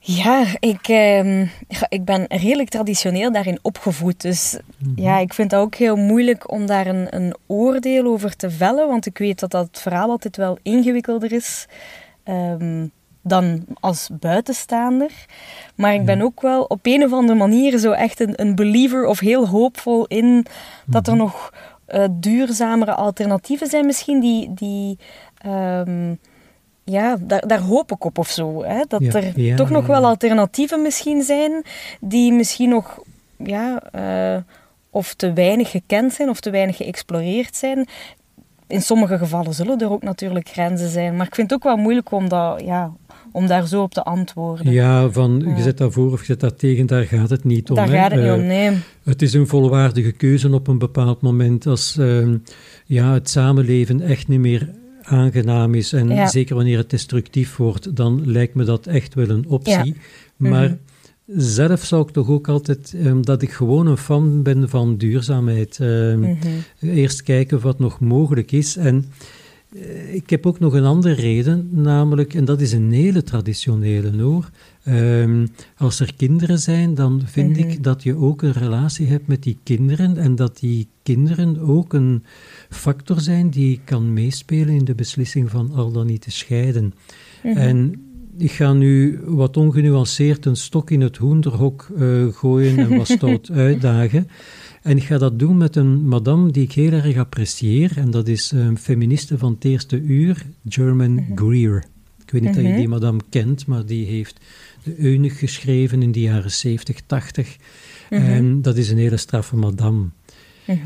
[0.03, 1.45] Ja, ik, ehm,
[1.89, 4.21] ik ben redelijk traditioneel daarin opgevoed.
[4.21, 5.01] Dus Mhm.
[5.01, 8.87] ja, ik vind het ook heel moeilijk om daar een, een oordeel over te vellen.
[8.87, 11.65] Want ik weet dat dat verhaal altijd wel ingewikkelder is
[12.23, 12.85] ehm,
[13.21, 15.11] dan als buitenstaander.
[15.75, 19.05] Maar ik ben ook wel op een of andere manier zo echt een, een believer
[19.05, 20.45] of heel hoopvol in
[20.85, 21.53] dat er nog
[21.85, 24.53] eh, duurzamere alternatieven zijn misschien die...
[24.53, 24.97] die
[25.37, 26.13] ehm,
[26.83, 28.63] ja, daar, daar hoop ik op of zo.
[28.63, 28.83] Hè?
[28.87, 31.63] Dat Ja, er ja, toch nog wel alternatieven misschien zijn
[31.99, 32.99] die misschien nog
[33.37, 34.41] ja, eh,
[34.89, 37.87] of te weinig gekend zijn of te weinig geëxploreerd zijn.
[38.67, 41.83] In sommige gevallen zullen er ook natuurlijk grenzen zijn, maar ik vind het ook wel
[41.83, 42.91] moeilijk om, dat, ja,
[43.31, 44.71] om daar zo op te antwoorden.
[44.71, 47.69] Ja, van je zet dat voor of je zet dat tegen, daar gaat het niet
[47.69, 47.75] om.
[47.75, 47.97] daar hè.
[47.97, 48.77] gaat het niet Eh, om, nee.
[49.03, 52.37] Het is een volwaardige keuze op een bepaald moment als ehm,
[52.85, 54.69] ja, het samenleven echt niet meer
[55.11, 55.93] aangenaam is.
[55.93, 56.27] En Ja.
[56.27, 59.95] zeker wanneer het destructief wordt, dan lijkt me dat echt wel een optie.
[60.37, 61.39] Maar Mhm.
[61.39, 65.79] zelf zou ik toch ook altijd, ehm, dat ik gewoon een fan ben van duurzaamheid.
[65.79, 66.37] Ehm, Mhm.
[66.81, 68.77] Eerst kijken wat nog mogelijk is.
[68.77, 69.05] En
[69.75, 74.21] eh, ik heb ook nog een andere reden, namelijk, en dat is een hele traditionele
[74.21, 74.49] hoor.
[74.83, 77.69] Ehm, als er kinderen zijn, dan vind Mhm.
[77.69, 81.93] ik dat je ook een relatie hebt met die kinderen en dat die kinderen ook
[81.93, 82.23] een
[82.69, 86.93] factor zijn die kan meespelen in de beslissing van al dan niet te scheiden.
[87.43, 87.57] Mhm.
[87.57, 87.93] En
[88.37, 93.51] ik ga nu wat ongenuanceerd een stok in het hoenderhok eh, gooien en wat stout
[93.65, 94.27] uitdagen.
[94.81, 97.91] En ik ga dat doen met een madame die ik heel erg apprecieer.
[97.97, 101.83] En dat is een feministe van het eerste uur, German Greer.
[102.25, 102.79] Ik weet niet dat je Mhm.
[102.79, 104.39] die madame kent, maar die heeft
[104.83, 107.57] de Eunuch geschreven in de jaren 70, 80.
[108.09, 108.21] Mhm.
[108.21, 110.05] En dat is een hele straffe madame.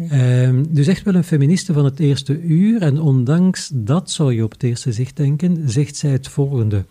[0.09, 2.81] Ehm, dus echt wel een feministe van het eerste uur.
[2.81, 6.85] En ondanks dat zou je op het eerste zicht denken, zegt zij het volgende.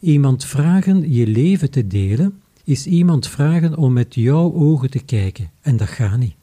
[0.00, 5.50] Iemand vragen je leven te delen, is iemand vragen om met jouw ogen te kijken.
[5.60, 6.34] En dat gaat niet.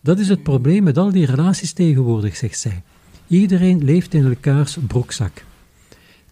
[0.00, 2.82] Dat is het probleem met al die relaties tegenwoordig, zegt zij.
[3.26, 5.44] Iedereen leeft in elkaars broekzak.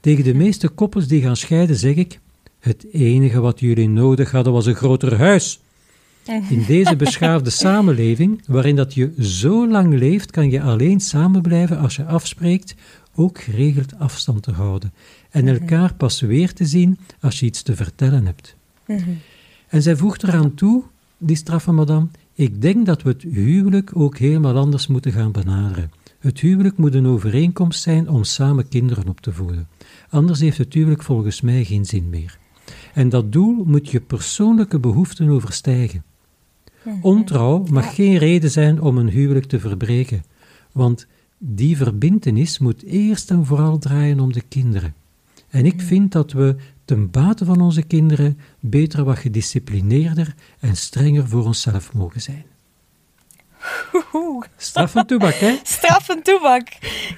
[0.05, 2.21] Tegen de meeste koppels die gaan scheiden zeg ik,
[2.61, 5.61] het enige wat jullie nodig hadden was een groter huis.
[6.49, 11.79] In deze beschaafde samenleving, waarin dat je zo lang leeft, kan je alleen samen blijven
[11.79, 12.75] als je afspreekt
[13.15, 14.93] ook geregeld afstand te houden
[15.31, 18.57] en elkaar pas weer te zien als je iets te vertellen hebt.
[18.87, 19.11] Mhm.
[19.69, 20.83] En zij voegt eraan toe,
[21.19, 25.91] die straffe madame, ik denk dat we het huwelijk ook helemaal anders moeten gaan benaderen.
[26.25, 29.69] Het huwelijk moet een overeenkomst zijn om samen kinderen op te voeden.
[30.09, 32.39] Anders heeft het huwelijk volgens mij geen zin meer.
[32.95, 36.05] En dat doel moet je persoonlijke behoeften overstijgen.
[37.01, 40.25] Ontrouw mag geen reden zijn om een huwelijk te verbreken,
[40.73, 41.07] want
[41.39, 44.95] die verbintenis moet eerst en vooral draaien om de kinderen.
[45.49, 51.29] En ik vind dat we ten bate van onze kinderen beter wat gedisciplineerder en strenger
[51.29, 52.45] voor onszelf mogen zijn.
[54.57, 55.55] Straf van toebak, hè?
[55.63, 56.69] Straf en toebak.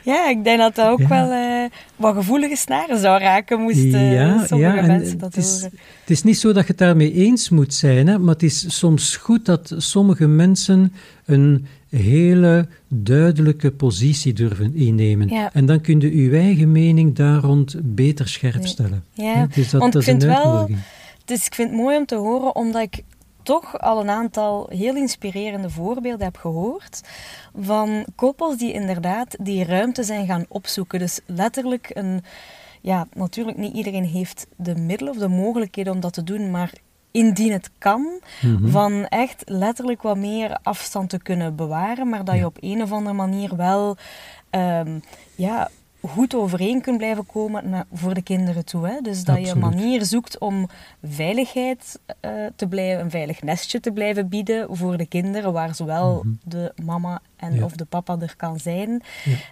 [0.02, 1.08] Ja, ik denk dat dat ook Ja.
[1.08, 5.44] wel eh, wat gevoelige snaren zou raken, moesten Ja, sommige ja, en mensen dat het
[5.44, 5.70] is, horen.
[6.00, 8.78] het is niet zo dat je het daarmee eens moet zijn, hè, maar het is
[8.78, 10.92] soms goed dat sommige mensen
[11.24, 15.28] een hele duidelijke positie durven innemen.
[15.28, 15.50] Ja.
[15.52, 19.04] En dan kun je uw eigen mening daar rond beter scherp stellen.
[19.12, 20.68] Ja, Dus dat, want dat is een vind wel-.
[21.24, 23.02] Dus ik vind het mooi om te horen, omdat ik
[23.46, 27.00] toch al een aantal heel inspirerende voorbeelden heb gehoord
[27.60, 30.98] van koppels die inderdaad die ruimte zijn gaan opzoeken.
[30.98, 32.24] Dus letterlijk een...
[32.80, 36.72] Ja, natuurlijk niet iedereen heeft de middelen of de mogelijkheden om dat te doen, maar
[37.10, 38.68] indien het kan, Mhm.
[38.68, 42.92] van echt letterlijk wat meer afstand te kunnen bewaren, maar dat je op een of
[42.92, 43.96] andere manier wel
[44.50, 44.98] ehm,
[45.34, 45.68] ja,
[46.08, 48.86] goed overeen kunt blijven komen voor de kinderen toe.
[48.88, 49.00] Hè?
[49.00, 50.68] Dus dat je een manier zoekt om
[51.02, 56.14] veiligheid eh, te blijven, een veilig nestje te blijven bieden voor de kinderen, waar zowel
[56.24, 56.34] Mhm.
[56.44, 57.64] de mama en Ja.
[57.64, 59.02] of de papa er kan zijn.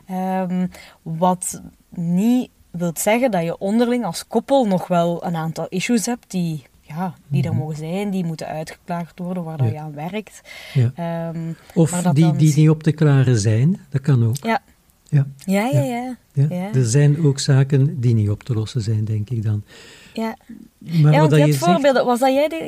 [0.07, 0.43] Ja.
[0.47, 0.67] Ehm,
[1.03, 6.31] wat niet wil zeggen dat je onderling als koppel nog wel een aantal issues hebt
[6.31, 7.59] die, ja, die er Mhm.
[7.61, 9.73] mogen zijn, die moeten uitgeklaagd worden, waar dat Ja.
[9.73, 10.41] je aan werkt.
[10.73, 10.91] Ja.
[10.95, 14.37] Ehm, Of maar dat die, dan die niet op te klaren zijn, dat kan ook.
[14.37, 14.61] ja.
[15.15, 15.27] Ja.
[15.45, 15.85] Ja, ja, Ja.
[15.85, 16.17] ja.
[16.33, 16.47] Ja.
[16.49, 16.75] Ja.
[16.75, 19.65] Er zijn ook zaken die niet op te lossen zijn, denk ik dan.
[20.13, 20.37] ja.
[20.79, 22.05] Maar ja, wat want dat je hebt zegt, voorbeelden.
[22.05, 22.61] Was dat jij die,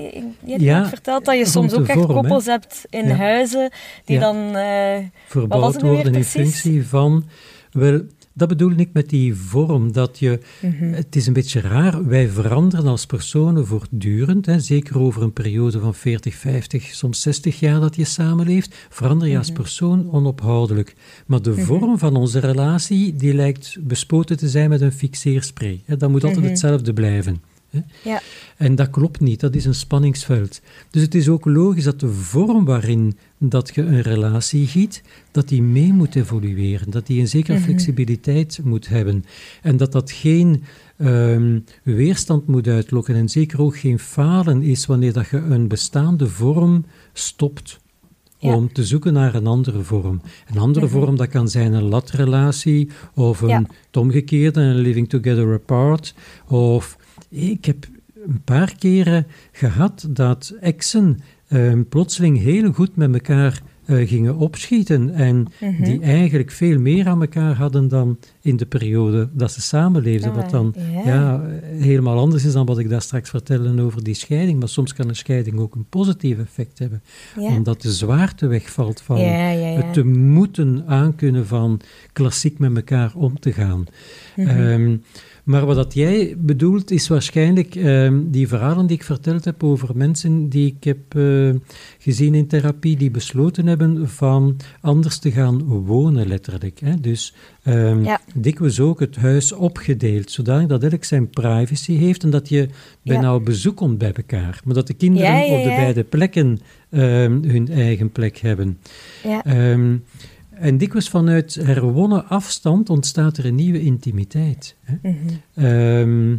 [0.44, 3.70] jij die Ja, had verteld dat je soms ook echt vorm, koppels hebt in huizen
[4.04, 4.52] die dan...
[4.52, 7.24] Wat was verbouwd worden in functie van...
[7.70, 8.00] Wel,
[8.36, 10.38] dat bedoel ik met die vorm, dat je...
[10.62, 10.92] mhm.
[10.92, 15.80] Het is een beetje raar, wij veranderen als personen voortdurend, hè, zeker over een periode
[15.80, 19.60] van 40, 50, soms 60 jaar dat je samenleeft, verander je als Mhm.
[19.60, 20.94] persoon onophoudelijk.
[21.26, 25.82] Maar de vorm van onze relatie, die lijkt bespoten te zijn met een fixeerspray.
[25.84, 26.50] Hè, dat moet altijd Mhm.
[26.50, 27.42] hetzelfde blijven.
[28.04, 28.20] Ja.
[28.56, 30.60] En dat klopt niet, dat is een spanningsveld.
[30.90, 35.48] Dus het is ook logisch dat de vorm waarin dat je een relatie giet, dat
[35.48, 39.24] die mee moet evolueren, dat die een zekere flexibiliteit moet hebben.
[39.62, 40.62] En dat dat geen
[40.96, 46.26] ehm, weerstand moet uitlokken en zeker ook geen falen is wanneer dat je een bestaande
[46.28, 47.78] vorm stopt
[48.38, 48.54] Ja.
[48.54, 50.20] om te zoeken naar een andere vorm.
[50.50, 53.62] Een andere vorm, dat kan zijn een latrelatie, of een, Ja.
[53.86, 56.14] het omgekeerde, een living together apart,
[56.48, 56.96] of
[57.28, 57.86] ik heb
[58.26, 65.10] een paar keren gehad dat exen ehm, plotseling heel goed met elkaar eh, gingen opschieten
[65.14, 65.82] en Mhm.
[65.84, 70.36] die eigenlijk veel meer aan elkaar hadden dan in de periode dat ze samenleefden, Ah,
[70.36, 71.02] wat dan ja.
[71.04, 71.42] ja,
[71.78, 74.58] helemaal anders is dan wat ik daar straks vertelde over die scheiding.
[74.58, 77.02] Maar soms kan een scheiding ook een positief effect hebben,
[77.36, 81.80] omdat de zwaarte wegvalt van het te moeten aankunnen van
[82.12, 83.84] klassiek met elkaar om te gaan.
[84.36, 84.96] Ehm,
[85.46, 89.96] maar wat dat jij bedoelt, is waarschijnlijk ehm, die verhalen die ik verteld heb over
[89.96, 91.50] mensen die ik heb eh,
[91.98, 96.80] gezien in therapie, die besloten hebben van anders te gaan wonen, letterlijk.
[96.80, 97.00] Hè?
[97.00, 98.20] Dus ehm, Ja.
[98.34, 102.68] dikwijls ook het huis opgedeeld, zodanig dat elk zijn privacy heeft en dat je
[103.02, 104.60] bijna op bezoek komt bij elkaar.
[104.64, 105.76] Maar dat de kinderen Ja, ja, op de ja.
[105.76, 106.58] beide plekken
[106.90, 108.78] ehm, hun eigen plek hebben.
[109.22, 109.44] ja.
[110.58, 114.74] En dikwijls vanuit herwonnen afstand ontstaat er een nieuwe intimiteit.
[114.82, 114.94] Hè?
[115.02, 115.16] Mhm.
[115.54, 116.36] Ehm,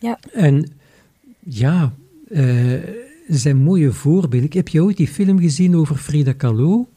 [0.00, 0.18] Ja.
[0.32, 0.68] En
[1.44, 1.92] ja,
[2.30, 2.72] eh,
[3.28, 4.50] zijn mooie voorbeelden.
[4.52, 6.88] Heb je ooit die film gezien over Frida Kahlo?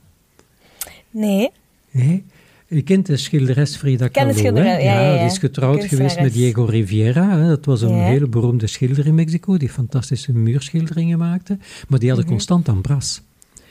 [1.12, 1.50] Nee.
[1.92, 2.24] Nee?
[2.68, 4.40] Je kent de schilderes Frida ken de Kahlo, hè?
[4.40, 5.18] schilderes, ja, ja, ja.
[5.18, 6.34] Die is getrouwd geweest met.
[6.34, 7.38] Diego Rivera.
[7.40, 7.48] Hè?
[7.48, 8.04] Dat was een Ja.
[8.06, 11.58] hele beroemde schilder in Mexico, die fantastische muurschilderingen maakte.
[11.88, 13.22] Maar die hadden constant ambras.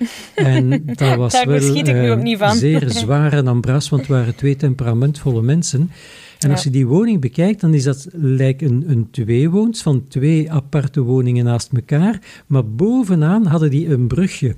[0.35, 1.45] En dat was Mhm.
[1.49, 2.55] Daar wel ik nu eh, ook niet van.
[2.57, 5.91] zeer zware ambras, want het waren twee temperamentvolle mensen.
[6.39, 10.51] En als je die woning bekijkt, dan is dat lijkt een, een tweewoons van twee
[10.53, 12.19] aparte woningen naast elkaar.
[12.47, 14.57] Maar bovenaan hadden die een brugje.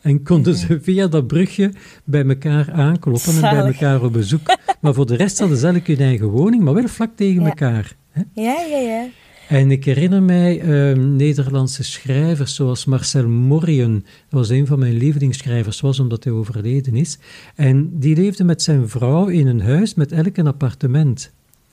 [0.00, 1.72] En konden ze via dat brugje
[2.04, 3.66] bij elkaar aankloppen en bij Mhm.
[3.66, 4.56] Elkaar op bezoek.
[4.80, 7.48] Maar voor de rest hadden ze elk hun eigen woning, maar wel vlak tegen Ja.
[7.48, 7.96] elkaar.
[8.10, 8.22] Hè?
[8.34, 9.04] Ja, ja, ja.
[9.48, 13.92] En ik herinner mij ehm, Nederlandse schrijvers zoals Marcel Morien.
[14.28, 17.18] Dat was een van mijn lievelingsschrijvers, was omdat hij overleden is.
[17.54, 21.32] En die leefde met zijn vrouw in een huis met elk een appartement.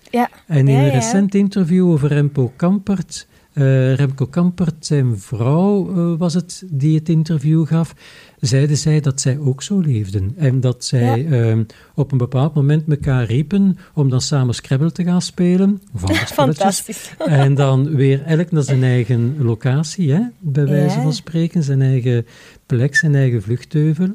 [0.09, 0.29] Ja.
[0.47, 6.19] En in Ja, een recent interview over Remco Kampert, eh, Remco Kampert, zijn vrouw eh,
[6.19, 7.95] was het die het interview gaf,
[8.39, 10.33] zeiden zij dat zij ook zo leefden.
[10.37, 11.63] En dat zij ehm,
[11.95, 15.81] op een bepaald moment elkaar riepen om dan samen Scrabble te gaan spelen.
[16.25, 17.13] Fantastisch.
[17.25, 21.01] En dan weer elk naar zijn eigen locatie, hè, bij wijze Ja.
[21.01, 22.25] van spreken, zijn eigen
[22.65, 24.09] plek, zijn eigen vluchtheuvel.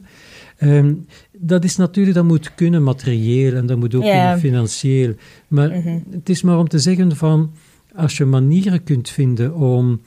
[0.57, 0.93] Ehm,
[1.39, 4.11] dat is natuurlijk, dat moet kunnen materieel en dat moet ook Ja.
[4.11, 5.15] kunnen financieel.
[5.49, 5.99] Maar Mhm.
[6.11, 7.51] het is maar om te zeggen van,
[7.97, 10.01] als je manieren kunt vinden om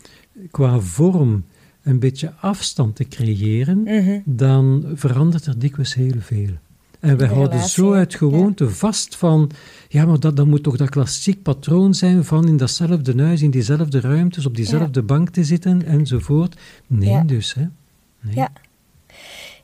[0.52, 1.44] qua vorm
[1.84, 4.20] een beetje afstand te creëren, Mhm.
[4.26, 6.50] dan verandert er dikwijls heel veel.
[7.00, 9.52] En wij De houden zo uit gewoonte vast van,
[9.90, 13.52] ja, maar dat, dat moet toch dat klassiek patroon zijn van in datzelfde huis, in
[13.52, 16.60] diezelfde ruimtes, op diezelfde bank te zitten enzovoort.
[16.88, 17.24] Nee, Ja.
[17.24, 17.66] dus, hè.
[18.22, 18.36] Nee.
[18.36, 18.52] Ja.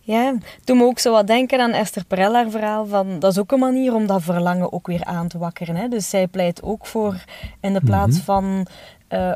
[0.08, 2.86] Ja, doe me ook zo wat denken aan Esther Perel, haar verhaal.
[2.86, 5.76] Van, dat is ook een manier om dat verlangen ook weer aan te wakkeren.
[5.76, 5.88] Hè?
[5.88, 7.24] Dus zij pleit ook voor,
[7.62, 8.26] in de plaats Mhm.
[8.26, 8.68] van
[9.08, 9.32] eh,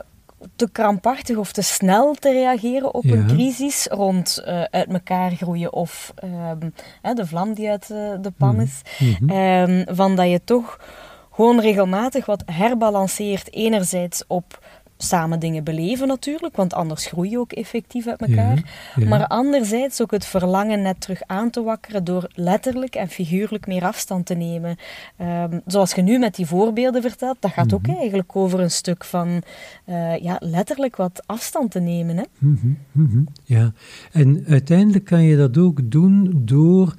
[0.55, 3.13] te krampachtig of te snel te reageren op Ja.
[3.13, 6.69] een crisis rond eh, uit elkaar groeien of ehm,
[7.15, 8.61] de vlam die uit eh, de pan Mhm.
[8.61, 8.81] is.
[8.99, 9.29] Mhm.
[9.29, 10.79] Ehm, van dat je toch
[11.31, 13.53] gewoon regelmatig wat herbalanceert.
[13.53, 14.59] Enerzijds op
[15.01, 18.55] samen dingen beleven natuurlijk, want anders groei je ook effectief uit elkaar.
[18.55, 18.61] Ja,
[18.95, 19.07] ja.
[19.07, 23.83] Maar anderzijds ook het verlangen net terug aan te wakkeren door letterlijk en figuurlijk meer
[23.83, 24.75] afstand te nemen.
[25.17, 27.97] Ehm, zoals je nu met die voorbeelden vertelt, dat gaat ook Mhm.
[27.97, 29.41] eigenlijk over een stuk van
[29.85, 32.17] eh, ja, letterlijk wat afstand te nemen.
[32.17, 32.23] Hè?
[32.37, 33.73] Mhm, mhm, Ja,
[34.11, 36.95] en uiteindelijk kan je dat ook doen door,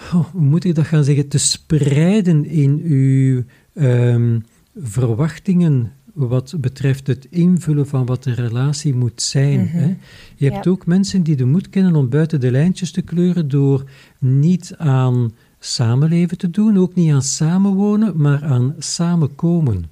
[0.00, 3.42] oh, hoe moet ik dat gaan zeggen, te spreiden in uw
[3.74, 4.38] ehm,
[4.76, 5.92] verwachtingen
[6.26, 9.60] wat betreft het invullen van wat de relatie moet zijn.
[9.60, 9.76] Mhm.
[9.76, 9.96] hè.
[10.36, 10.70] Je hebt Ja.
[10.70, 13.84] ook mensen die de moed kennen om buiten de lijntjes te kleuren door
[14.18, 19.84] niet aan samenleven te doen, ook niet aan samenwonen, maar aan samenkomen.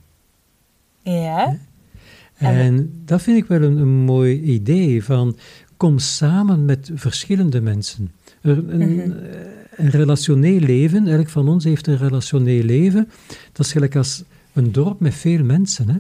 [1.02, 1.56] Ja,
[2.36, 5.36] En dat vind ik wel een, een mooi idee van
[5.76, 8.10] kom samen met verschillende mensen.
[8.40, 9.10] Er- Een, Mhm.
[9.76, 13.08] een relationeel leven, elk van ons heeft een relationeel leven.
[13.52, 15.88] Dat is gelijk als een dorp met veel mensen.
[15.88, 15.96] Hè?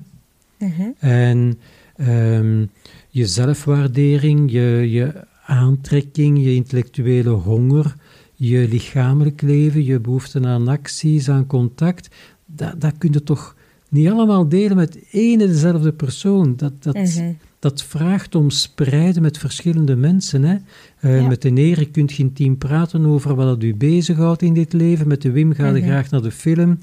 [0.58, 0.82] Mhm.
[0.98, 1.58] En
[1.96, 2.66] ehm,
[3.08, 7.94] je zelfwaardering, je, je aantrekking, je intellectuele honger,
[8.34, 12.08] je lichamelijk leven, je behoefte aan acties, aan contact,
[12.46, 13.56] dat, dat kun je toch
[13.88, 16.56] niet allemaal delen met één en dezelfde persoon.
[16.56, 17.32] Dat, dat, Mhm.
[17.68, 20.42] Dat vraagt om spreiden met verschillende mensen.
[20.44, 20.56] Hè?
[21.00, 21.26] Eh, Ja.
[21.28, 25.08] Met de Erik kunt je intiem praten over wat u bezighoudt in dit leven.
[25.08, 25.82] Met de Wim ga je Mhm.
[25.88, 26.78] graag naar de film.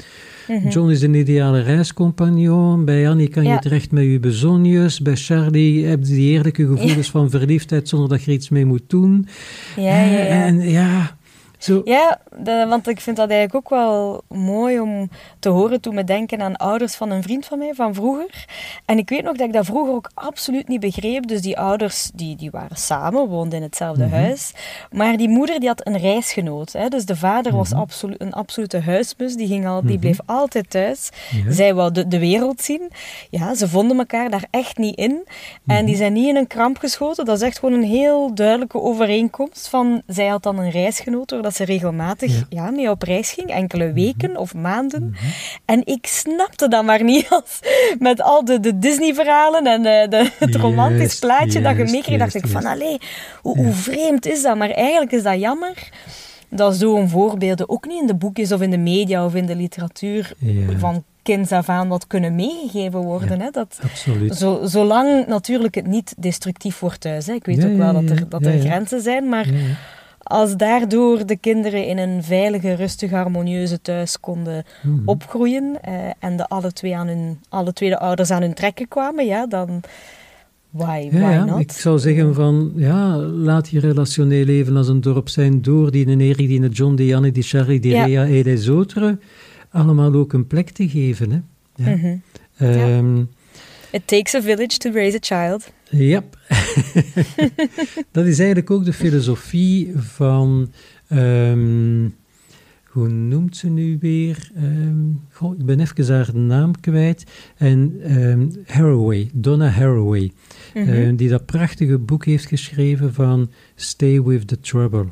[0.48, 0.68] Mhm.
[0.70, 2.86] John is een ideale reiscompagnon.
[2.86, 5.00] Bij Annie kan je terecht met je bezonjes.
[5.00, 8.66] Bij Charlie heb je die eerlijke gevoelens van verliefdheid zonder dat je er iets mee
[8.66, 9.28] moet doen.
[9.76, 10.46] Ja, ja, ja.
[10.46, 11.18] En ja,
[11.64, 11.82] zo...
[11.86, 16.04] Ja, de- want ik vind dat eigenlijk ook wel mooi om te horen toen we
[16.04, 18.46] denken aan ouders van een vriend van mij van vroeger.
[18.86, 21.28] En ik weet nog dat ik dat vroeger ook absoluut niet begreep.
[21.28, 24.14] Dus die ouders die, die waren samen, woonden in hetzelfde Mhm.
[24.16, 24.54] huis.
[24.92, 26.72] Maar die moeder die had een reisgenoot.
[26.74, 26.88] Hè?
[26.88, 27.80] Dus de vader was Mhm.
[27.80, 29.36] absolu een absolute huismus.
[29.36, 30.00] Die, ging al, die Mhm.
[30.00, 31.10] bleef altijd thuis.
[31.46, 31.52] Ja.
[31.52, 32.92] Zij wou de, de wereld zien.
[33.30, 35.28] Ja, ze vonden elkaar daar echt niet in.
[35.68, 37.26] En die zijn niet in een kramp geschoten.
[37.26, 39.68] Dat is echt gewoon een heel duidelijke overeenkomst.
[39.68, 42.46] Van, zij had dan een reisgenoot, doordat ze regelmatig Ja.
[42.50, 42.72] ja.
[42.72, 43.50] mee op reis ging.
[43.50, 45.16] Enkele weken of maanden.
[45.66, 47.30] En ik snapte dat maar niet.
[47.34, 47.60] Als,
[48.00, 52.20] met al de, de Disney-verhalen en eh, de, het romantisch plaatje dat je meekreeg.
[52.20, 52.98] dacht ik van, allee,
[53.42, 54.58] hoe, hoe vreemd is dat?
[54.58, 55.90] Maar eigenlijk is dat jammer
[56.50, 59.56] dat zo'n voorbeelden ook niet in de boekjes of in de media of in de
[59.56, 60.78] literatuur Ja.
[60.78, 63.42] van kinds af aan wat kunnen meegegeven worden.
[63.42, 63.50] Hè?
[63.52, 64.36] Dat, Absoluut.
[64.36, 67.26] zo, zolang natuurlijk het niet destructief wordt thuis.
[67.26, 67.34] Hè?
[67.34, 69.46] Ik weet Ja, ook wel dat er, dat er grenzen zijn, maar.
[70.24, 75.02] Als daardoor de kinderen in een veilige, rustige, harmonieuze thuis konden Mhm.
[75.06, 78.88] opgroeien eh, en de alle, twee aan hun, alle twee de ouders aan hun trekken
[78.88, 79.82] kwamen, ja, dan
[80.70, 81.60] why, why ja, not?
[81.60, 86.08] ik zou zeggen van, ja, laat je relationeel leven als een dorp zijn door die
[86.08, 88.06] een Erik, die een John, die Janne, die Charlie, die Ja.
[88.06, 89.18] Rea en die Zotere,
[89.72, 91.32] allemaal ook een plek te geven.
[91.32, 91.40] Hè.
[91.92, 92.14] Ja.
[92.58, 93.24] Ehm,
[93.94, 95.72] It takes a village to raise a child.
[95.90, 96.24] Ja,
[98.12, 100.72] dat is eigenlijk ook de filosofie van,
[101.08, 102.08] ehm,
[102.86, 104.52] hoe noemt ze nu weer?
[105.32, 107.24] Goh, ik ben even haar naam kwijt.
[107.58, 110.32] En ehm, Haraway, Donna Haraway,
[110.74, 111.16] Mhm.
[111.16, 115.06] die dat prachtige boek heeft geschreven van Stay with the Trouble.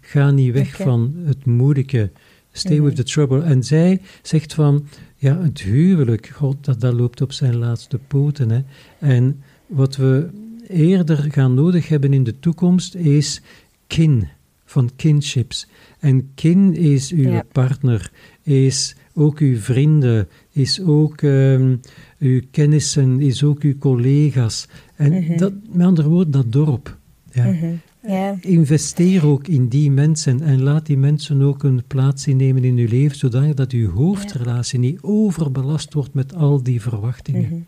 [0.00, 2.10] Ga niet weg van het moeilijke.
[2.52, 2.84] Stay Mhm.
[2.84, 3.42] with the trouble.
[3.42, 4.86] En zij zegt van,
[5.20, 8.50] ja, het huwelijk, god, dat, dat loopt op zijn laatste poten.
[8.50, 8.60] Hè.
[8.98, 10.28] En wat we
[10.68, 13.42] eerder gaan nodig hebben in de toekomst is
[13.86, 14.28] kin,
[14.64, 15.68] van kinships.
[15.98, 17.42] En kin is uw Ja.
[17.52, 18.10] partner,
[18.42, 21.76] is ook uw vrienden, is ook ehm,
[22.18, 24.68] uw kennissen, is ook uw collega's.
[24.96, 25.36] En Mhm.
[25.36, 26.98] dat, met andere woorden, dat dorp.
[27.32, 27.44] Ja.
[27.52, 27.66] Mhm.
[28.06, 28.36] Ja.
[28.40, 32.88] Investeer ook in die mensen en laat die mensen ook een plaats innemen in uw
[32.88, 37.42] leven, zodat dat uw hoofdrelatie niet overbelast wordt met al die verwachtingen.
[37.42, 37.60] Mhm.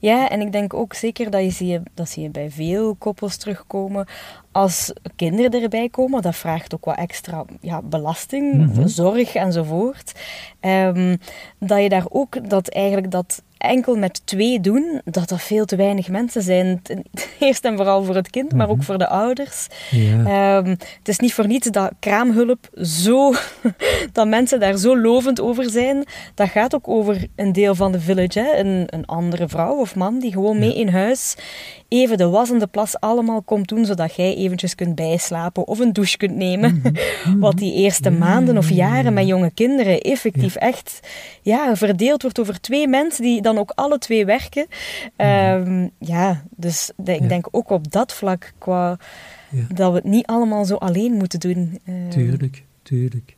[0.00, 3.36] Ja, en ik denk ook zeker dat je zie, dat zie je bij veel koppels
[3.36, 4.06] terugkomen.
[4.52, 8.86] Als kinderen erbij komen, dat vraagt ook wat extra ja, belasting, Mhm.
[8.86, 10.12] zorg enzovoort.
[10.60, 11.16] Ehm,
[11.58, 15.76] dat je daar ook dat eigenlijk dat enkel met twee doen, dat dat veel te
[15.76, 16.82] weinig mensen zijn.
[17.40, 18.84] Eerst en vooral voor het kind, maar ook Mhm.
[18.84, 19.66] voor de ouders.
[19.90, 20.24] Ja.
[20.58, 23.32] Ehm, het is niet voor niets dat kraamhulp zo,
[24.12, 26.04] dat mensen daar zo lovend over zijn.
[26.34, 28.56] Dat gaat ook over een deel van de village, hè?
[28.58, 31.34] Een, een andere vrouw of man die gewoon mee in huis
[31.88, 35.78] even de was en de plas allemaal komt doen, zodat jij eventjes kunt bijslapen of
[35.78, 36.82] een douche kunt nemen.
[37.38, 41.00] Wat die eerste maanden of jaren met jonge kinderen effectief echt
[41.42, 44.66] ja, verdeeld wordt over twee mensen die dan ook alle twee werken.
[45.16, 47.28] Ehm, ja, dus de- ik Ja.
[47.28, 48.98] denk ook op dat vlak qua
[49.50, 49.62] Ja.
[49.74, 51.78] dat we het niet allemaal zo alleen moeten doen.
[51.84, 53.36] Eh, Tuurlijk, tuurlijk.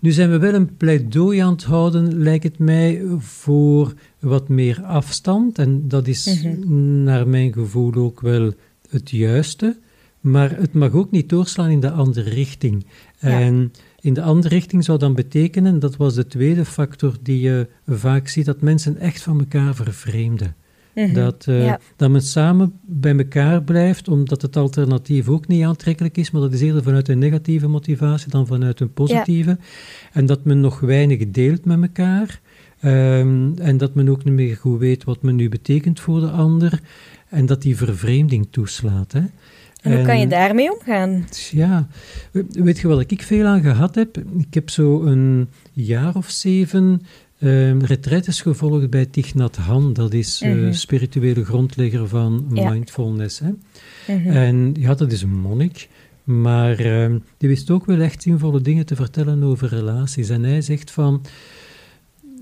[0.00, 4.82] Nu zijn we wel een pleidooi aan het houden, lijkt het mij, voor wat meer
[4.82, 5.58] afstand.
[5.58, 7.02] En dat is Mhm.
[7.02, 8.52] naar mijn gevoel ook wel
[8.90, 9.76] het juiste.
[10.20, 12.86] Maar het mag ook niet doorslaan in de andere richting.
[13.18, 13.40] Ja.
[13.40, 17.66] En in de andere richting zou dan betekenen, dat was de tweede factor die je
[17.86, 20.54] vaak ziet, dat mensen echt van elkaar vervreemden.
[20.94, 21.14] mhm.
[21.14, 21.80] Dat, eh, Ja.
[21.96, 26.52] dat men samen bij elkaar blijft, omdat het alternatief ook niet aantrekkelijk is, maar dat
[26.52, 29.58] is eerder vanuit een negatieve motivatie dan vanuit een positieve.
[30.12, 32.40] En dat men nog weinig deelt met elkaar.
[32.82, 36.30] Ehm, en dat men ook niet meer goed weet wat men nu betekent voor de
[36.30, 36.80] ander.
[37.28, 39.12] En dat die vervreemding toeslaat.
[39.12, 39.20] Hè.
[39.82, 41.24] En hoe kan je daarmee omgaan?
[41.50, 41.88] ja,
[42.32, 44.18] we- weet je wat ik veel aan gehad heb?
[44.38, 47.02] Ik heb zo een jaar of zeven
[47.38, 49.94] ehm retretes gevolgd bij Thich Nhat Hanh.
[49.94, 50.72] Dat is Mhm.
[50.72, 52.70] spirituele grondlegger van Ja.
[52.70, 53.38] mindfulness.
[53.38, 53.50] Hè?
[54.14, 54.28] Mhm.
[54.30, 55.88] En ja, dat is een monnik.
[56.24, 60.28] Maar ehm, die wist ook wel echt zinvolle dingen te vertellen over relaties.
[60.28, 61.22] En hij zegt van...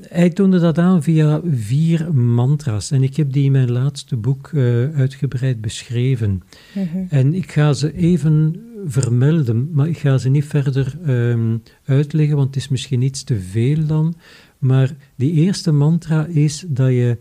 [0.09, 2.91] Hij toonde dat aan via vier mantra's.
[2.91, 4.63] En ik heb die in mijn laatste boek eh,
[4.95, 6.43] uitgebreid beschreven.
[6.75, 7.05] Mhm.
[7.09, 12.55] En ik ga ze even vermelden, maar ik ga ze niet verder ehm, uitleggen, want
[12.55, 14.15] het is misschien iets te veel dan.
[14.59, 17.17] Maar die eerste mantra is dat je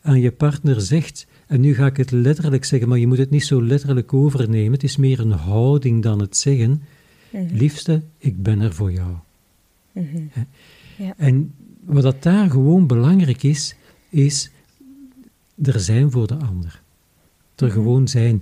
[0.00, 3.30] aan je partner zegt, en nu ga ik het letterlijk zeggen, maar je moet het
[3.30, 6.82] niet zo letterlijk overnemen, het is meer een houding dan het zeggen.
[7.30, 7.54] Mhm.
[7.54, 9.14] Liefste, ik ben er voor jou.
[9.92, 10.22] Mhm.
[10.96, 11.14] Ja.
[11.16, 11.52] En
[11.84, 13.74] wat dat daar gewoon belangrijk is,
[14.08, 14.50] is
[15.62, 16.80] er zijn voor de ander.
[17.56, 17.74] Er Mhm.
[17.74, 18.34] gewoon zijn.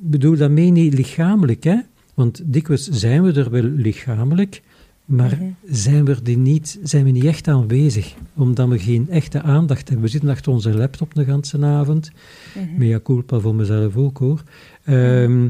[0.00, 1.76] Ik bedoel daarmee niet lichamelijk, hè?
[2.14, 4.62] Want dikwijls zijn we er wel lichamelijk,
[5.04, 5.50] maar Mhm.
[5.74, 10.04] zijn, we er niet, zijn we niet echt aanwezig, omdat we geen echte aandacht hebben.
[10.04, 12.10] We zitten achter onze laptop de ganse avond,
[12.54, 12.78] Mhm.
[12.78, 14.42] mea culpa voor mezelf ook hoor.
[14.84, 15.48] Ehm,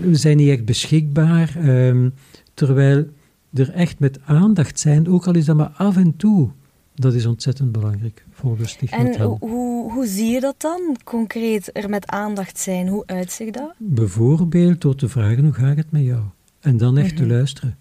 [0.00, 2.08] we zijn niet echt beschikbaar, ehm,
[2.54, 3.06] terwijl
[3.54, 6.50] er echt met aandacht zijn, ook al is dat maar af en toe.
[6.94, 11.88] Dat is ontzettend belangrijk volgens Stichting En hoe, hoe zie je dat dan, concreet, er
[11.88, 12.88] met aandacht zijn?
[12.88, 13.72] Hoe uitzicht dat?
[13.78, 16.22] Bijvoorbeeld door te vragen hoe gaat het met jou?
[16.60, 17.32] En dan echt te Mhm.
[17.32, 17.76] luisteren.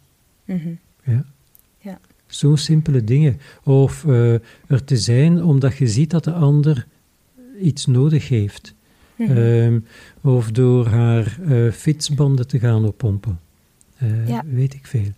[0.45, 0.69] Mhm.
[1.03, 1.25] Ja.
[1.79, 1.99] Ja.
[2.27, 3.39] Zo'n simpele dingen.
[3.63, 4.33] Of eh,
[4.67, 6.87] er te zijn omdat je ziet dat de ander
[7.61, 8.73] iets nodig heeft.
[9.15, 9.37] Mhm.
[9.37, 9.79] Ehm,
[10.21, 13.39] of door haar eh, fietsbanden te gaan oppompen.
[13.97, 14.43] Eh, Ja.
[14.45, 15.11] Weet ik veel.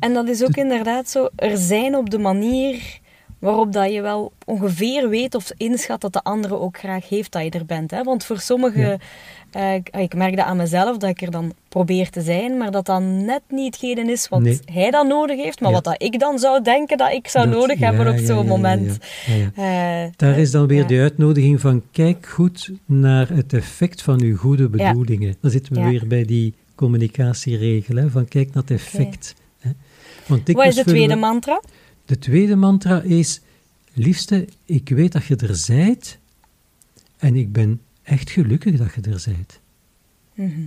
[0.00, 3.00] En dat is ook inderdaad zo, er zijn op de manier
[3.38, 7.42] waarop dat je wel ongeveer weet of inschat dat de andere ook graag heeft dat
[7.42, 7.90] je er bent.
[7.90, 8.02] Hè?
[8.02, 8.98] Want voor sommigen,
[9.50, 12.70] eh, ik, ik merk dat aan mezelf, dat ik er dan probeer te zijn, maar
[12.70, 14.58] dat dan net niet hetgene is wat Nee.
[14.64, 15.74] hij dan nodig heeft, maar Ja.
[15.74, 18.46] wat dat ik dan zou denken dat ik zou Dat- nodig ja, hebben op zo'n
[18.46, 18.98] moment.
[19.56, 24.36] Eh, Daar is dan weer de uitnodiging van kijk goed naar het effect van uw
[24.36, 25.36] goede bedoelingen.
[25.40, 29.34] Dan zitten we weer bij die communicatieregel, hè, van kijk naar het effect.
[29.58, 29.70] Hè.
[30.26, 31.62] Want Wat is de tweede we- mantra?
[32.04, 33.40] De tweede mantra is,
[33.92, 36.18] liefste, ik weet dat je er zijt
[37.18, 39.60] en ik ben echt gelukkig dat je er zijt.
[40.34, 40.60] Mhm.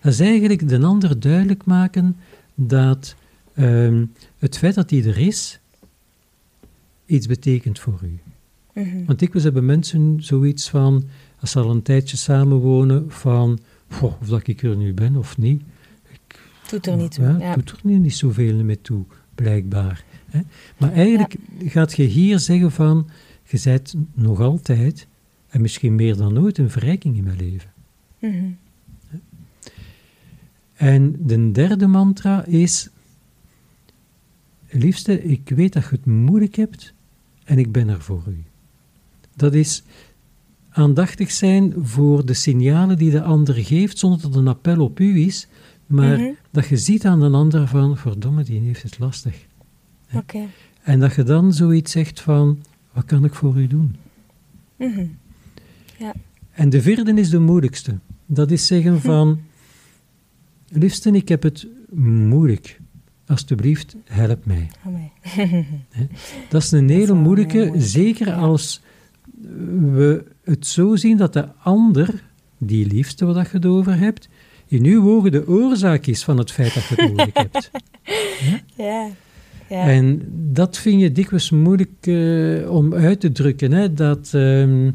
[0.00, 2.16] Dat is eigenlijk de ander duidelijk maken
[2.54, 3.14] dat
[3.54, 4.04] ehm,
[4.38, 5.58] het feit dat hij er is,
[7.06, 8.18] iets betekent voor u.
[8.74, 9.04] Mhm.
[9.04, 11.04] Want dikwijls hebben mensen zoiets van,
[11.40, 13.58] als ze al een tijdje samenwonen, van,
[13.92, 15.62] goh, of dat ik er nu ben of niet.
[16.70, 17.24] Doet er niet toe.
[17.24, 17.54] Ja, Ja.
[17.54, 20.04] doet er niet, niet zoveel mee toe, blijkbaar.
[20.30, 20.40] Hè?
[20.76, 21.34] Maar eigenlijk
[21.64, 23.08] gaat je hier zeggen van,
[23.48, 25.06] je bent nog altijd,
[25.48, 27.70] en misschien meer dan ooit, een verrijking in mijn leven.
[28.18, 28.50] Mhm.
[30.74, 32.88] En de derde mantra is,
[34.68, 36.94] liefste, ik weet dat je het moeilijk hebt
[37.44, 38.42] en ik ben er voor u.
[39.36, 39.82] Dat is
[40.72, 45.00] aandachtig zijn voor de signalen die de ander geeft, zonder dat het een appel op
[45.00, 45.48] u is,
[45.86, 46.30] maar Mhm.
[46.50, 49.46] dat je ziet aan de ander van, verdomme, die heeft het lastig.
[50.14, 50.38] Oké.
[50.82, 52.62] En dat je dan zoiets zegt van,
[52.92, 53.96] wat kan ik voor u doen?
[54.76, 55.06] Mhm.
[56.52, 57.98] En de vierde is de moeilijkste.
[58.26, 59.40] Dat is zeggen van,
[60.68, 61.66] liefste, ik heb het
[62.28, 62.80] moeilijk.
[63.26, 64.70] Alsjeblieft, help mij.
[66.48, 68.34] Dat is een hele moeilijke, moeilijk, zeker ja.
[68.34, 68.82] als
[69.92, 72.22] we het zo zien dat de ander,
[72.58, 74.28] die liefste wat je het over hebt,
[74.66, 77.70] in uw ogen de oorzaak is van het feit dat je het moeilijk hebt.
[78.76, 79.08] Ja.
[79.72, 79.84] Ja.
[79.86, 80.22] En
[80.52, 83.94] dat vind je dikwijls moeilijk eh, om uit te drukken, hè?
[83.94, 84.90] Dat, ehm,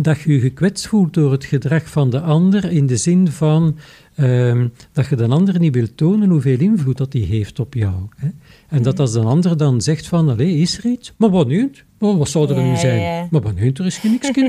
[0.00, 3.78] dat je je gekwetst voelt door het gedrag van de ander, in de zin van
[4.14, 7.94] ehm, dat je de ander niet wilt tonen hoeveel invloed dat die heeft op jou.
[8.16, 8.28] Hè?
[8.68, 11.12] En dat als de ander dan zegt van, allee, is er iets?
[11.16, 11.70] Maar wat nu?
[11.98, 13.00] Wat zou er Ja, nu zijn?
[13.00, 13.28] ja.
[13.30, 13.70] Maar wat nu?
[13.74, 14.30] Er is geen niks.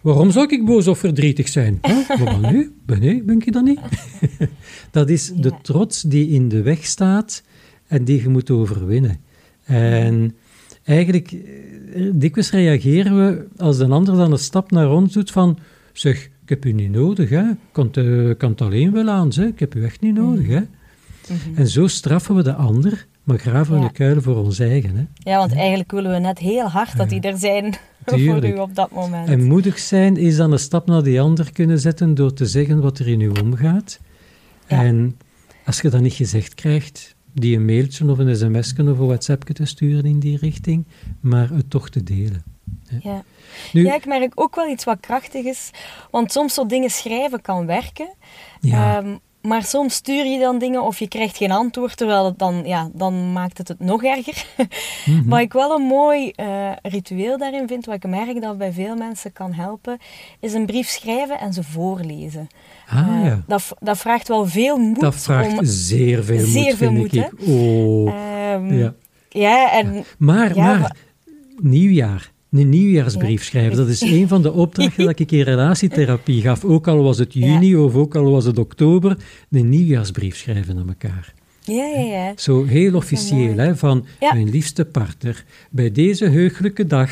[0.00, 1.78] Waarom zou ik boos of verdrietig zijn?
[1.80, 1.94] Hè?
[2.24, 2.72] Maar wat nu?
[2.86, 3.80] Ben, nee, ben ik dat niet?
[4.90, 7.42] dat is de trots die in de weg staat
[7.86, 9.20] en die je moet overwinnen.
[9.64, 10.36] En
[10.84, 15.58] eigenlijk, eh, dikwijls reageren we als de ander dan een stap naar ons doet van,
[15.92, 17.48] zeg, ik heb u niet nodig, hè.
[17.50, 19.46] Ik kan het, eh, kan het alleen wel aan, zeg.
[19.46, 20.46] ik heb u echt niet nodig.
[20.46, 20.60] Hè.
[21.30, 21.58] Mhm.
[21.58, 23.86] En zo straffen we de ander, maar graven we Ja.
[23.86, 24.96] de kuilen voor ons eigen.
[24.96, 25.30] Hè.
[25.30, 27.74] Ja, want eigenlijk willen we net heel hard dat die er zijn
[28.04, 29.28] voor u op dat moment.
[29.28, 32.80] En moedig zijn is dan een stap naar die ander kunnen zetten door te zeggen
[32.80, 33.98] wat er in u omgaat.
[34.66, 35.18] En
[35.64, 39.54] als je dat niet gezegd krijgt, die een mailtje of een sms'je of een whatsappje
[39.54, 40.86] te sturen in die richting,
[41.20, 42.42] maar het toch te delen.
[43.02, 43.22] ja.
[43.72, 45.70] Nu, ja, ik merk ook wel iets wat krachtig is.
[46.10, 48.08] Want soms zo dingen schrijven kan werken.
[48.60, 52.38] ja, Ehm, maar soms stuur je dan dingen of je krijgt geen antwoord, terwijl het
[52.38, 54.44] dan, ja, dan maakt het het nog erger.
[55.06, 55.28] mhm.
[55.28, 58.96] Wat ik wel een mooi eh, ritueel daarin vind, wat ik merk dat bij veel
[58.96, 59.98] mensen kan helpen,
[60.40, 62.48] is een brief schrijven en ze voorlezen.
[62.88, 63.42] ah, Eh, ja.
[63.46, 65.00] dat, dat vraagt wel veel moed.
[65.00, 67.30] Dat vraagt om, zeer veel zeer moed, veel moed, ik.
[67.46, 68.12] Oh,
[68.70, 68.94] ja.
[69.28, 70.96] ja, en Maar, Ja, maar, maar-
[71.62, 72.30] nieuwjaar.
[72.50, 73.46] Een nieuwjaarsbrief Ja.
[73.46, 76.64] schrijven, dat is een van de opdrachten dat ik in relatietherapie gaf.
[76.64, 79.16] Ook al was het juni of ook al was het oktober,
[79.50, 81.32] een nieuwjaarsbrief schrijven aan elkaar.
[81.64, 82.32] Ja, ja, ja.
[82.36, 87.10] Zo heel officieel, hè, van mijn liefste partner, bij deze heugelijke dag.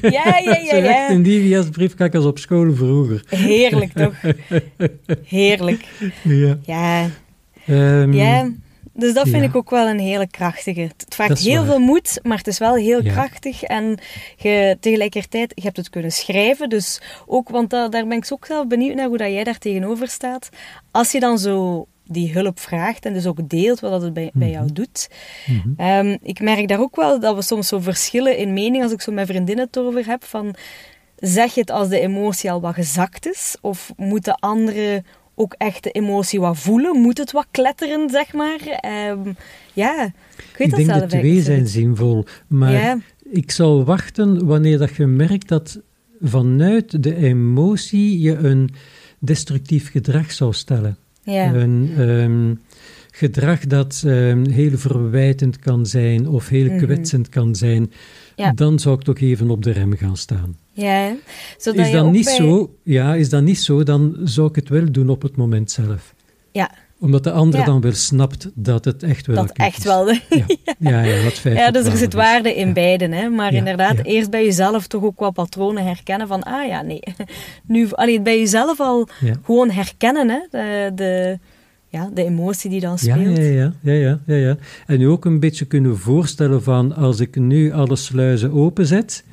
[0.00, 0.76] Ja, ja, ja.
[0.84, 1.10] Ja.
[1.10, 3.24] een Divias-brief als op school vroeger.
[3.28, 4.14] Heerlijk, toch?
[5.24, 5.84] Heerlijk.
[6.22, 6.58] Ja.
[6.62, 7.08] Ja.
[7.66, 8.50] Ehm, ja.
[8.92, 9.48] Dus dat vind ja.
[9.48, 10.80] ik ook wel een hele krachtige.
[10.80, 11.64] Het vraagt heel waar.
[11.66, 13.12] veel moed, maar het is wel heel Ja.
[13.12, 13.62] krachtig.
[13.62, 13.98] En
[14.36, 16.68] je, tegelijkertijd, je hebt het kunnen schrijven.
[16.68, 19.58] Dus ook, want da- daar ben ik ook zelf benieuwd naar hoe dat jij daar
[19.58, 20.48] tegenover staat.
[20.90, 24.30] Als je dan zo die hulp vraagt en dus ook deelt wat dat het bij,
[24.32, 25.08] bij jou doet.
[25.46, 25.68] mhm.
[25.76, 29.00] Ehm, ik merk daar ook wel dat we soms zo verschillen in mening als ik
[29.00, 30.24] zo met vriendinnen het erover heb.
[30.24, 30.54] Van,
[31.16, 33.56] zeg je het als de emotie al wat gezakt is?
[33.60, 35.06] Of moeten anderen
[35.40, 37.00] ook echt de emotie wat voelen?
[37.00, 38.58] Moet het wat kletteren, zeg maar?
[38.60, 39.32] Ehm,
[39.72, 42.98] ja, ik weet Ik dat denk zelf de twee zijn zinvol, maar Ja.
[43.30, 45.80] ik zal wachten wanneer dat je merkt dat
[46.20, 48.70] vanuit de emotie je een
[49.18, 50.96] destructief gedrag zou stellen.
[51.22, 51.54] Ja.
[51.54, 52.54] Een ehm,
[53.10, 56.84] gedrag dat ehm, heel verwijtend kan zijn of heel Mhm.
[56.84, 57.92] kwetsend kan zijn,
[58.36, 58.52] Ja.
[58.52, 60.56] dan zou ik toch even op de rem gaan staan.
[60.80, 61.14] Ja.
[61.58, 64.54] Zodat Is je dat, niet bij- zo, ja, is dat niet zo, dan zou ik
[64.54, 66.14] het wel doen op het moment zelf.
[66.52, 66.70] Ja,
[67.02, 67.66] Omdat de ander Ja.
[67.66, 69.84] dan wel snapt dat het echt wel dat echt is.
[69.84, 70.06] wel.
[70.28, 70.44] Ja,
[70.78, 72.72] ja, ja, wat feit Ja, dus er zit waarde in Ja.
[72.72, 73.12] beiden.
[73.12, 73.28] Hè?
[73.28, 77.00] Maar inderdaad, eerst bij jezelf toch ook wat patronen herkennen van, ah ja, nee.
[77.66, 79.08] Nu, allee, bij jezelf al
[79.44, 80.38] gewoon herkennen, hè?
[80.50, 81.38] De, de,
[81.88, 83.36] ja, de emotie die dan speelt.
[83.36, 84.56] ja, ja, ja, ja, ja, ja.
[84.86, 89.24] En nu ook een beetje kunnen voorstellen van als ik nu alle sluizen openzet,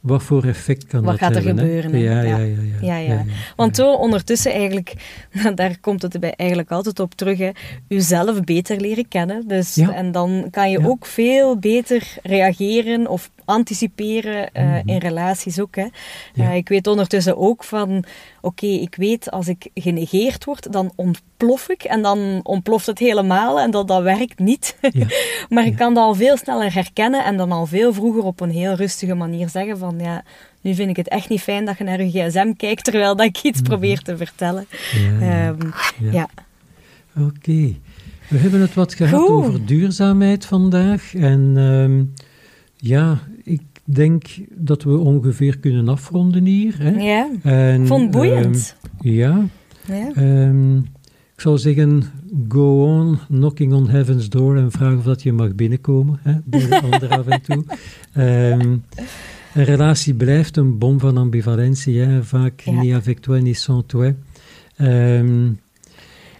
[0.00, 1.64] wat voor effect kan Wat dat gaat er hebben?
[1.64, 1.80] hè?
[1.80, 2.00] gebeuren?
[2.00, 2.36] Ja, ja,
[2.80, 2.96] Ja.
[2.96, 2.96] ja.
[2.96, 3.24] ja.
[3.56, 4.92] Want zo ondertussen eigenlijk,
[5.54, 7.50] daar komt het bij eigenlijk altijd op terug, hè,
[7.88, 9.48] jezelf beter leren kennen.
[9.48, 9.76] Dus.
[9.76, 14.88] En dan kan je ook veel beter reageren of anticiperen eh, Mhm.
[14.88, 15.76] in relaties ook.
[15.76, 15.86] Hè.
[16.34, 16.50] Ja.
[16.50, 18.04] Eh, ik weet ondertussen ook van,
[18.40, 23.60] oké, ik weet als ik genegeerd word, dan ontplof ik en dan ontploft het helemaal
[23.60, 24.76] en dat, dat werkt niet.
[24.92, 25.06] Ja.
[25.48, 28.50] maar ik kan dat al veel sneller herkennen en dan al veel vroeger op een
[28.50, 30.22] heel rustige manier zeggen van, ja,
[30.60, 33.26] nu vind ik het echt niet fijn dat je naar je gsm kijkt terwijl dat
[33.26, 34.66] ik iets probeer te vertellen.
[35.20, 35.46] Ja.
[35.48, 35.68] Ehm,
[36.12, 36.28] Ja.
[37.18, 37.74] Oké.
[38.28, 39.28] We hebben het wat gehad Goed.
[39.30, 41.14] over duurzaamheid vandaag.
[41.14, 42.04] En ehm,
[42.76, 43.18] ja,
[43.94, 44.24] denk
[44.54, 46.74] dat we ongeveer kunnen afronden hier.
[46.78, 46.90] Hè?
[46.90, 47.28] ja.
[47.42, 48.76] En, Ik vond het boeiend.
[49.00, 49.44] ehm, ja,
[49.86, 50.10] ja.
[50.14, 50.76] Ehm,
[51.34, 52.02] ik zou zeggen,
[52.48, 56.60] go on, knocking on heaven's door en vraag of dat je mag binnenkomen, hè, bij
[56.68, 57.64] de ander af en toe.
[58.12, 58.76] Ehm,
[59.54, 62.72] een relatie blijft een bom van ambivalentie, hè, vaak Ja.
[62.80, 64.14] ni avec toi, ni sans toi.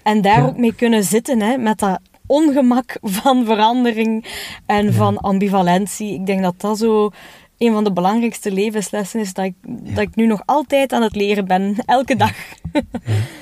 [0.03, 0.47] En daar Ja.
[0.47, 4.25] ook mee kunnen zitten, hè, met dat ongemak van verandering
[4.67, 4.93] en Ja.
[4.93, 6.15] van ambivalentie.
[6.15, 7.11] Ik denk dat dat zo
[7.61, 9.55] een van de belangrijkste levenslessen is dat ik,
[9.95, 12.35] dat ik nu nog altijd aan het leren ben, elke dag.
[12.73, 12.81] ja,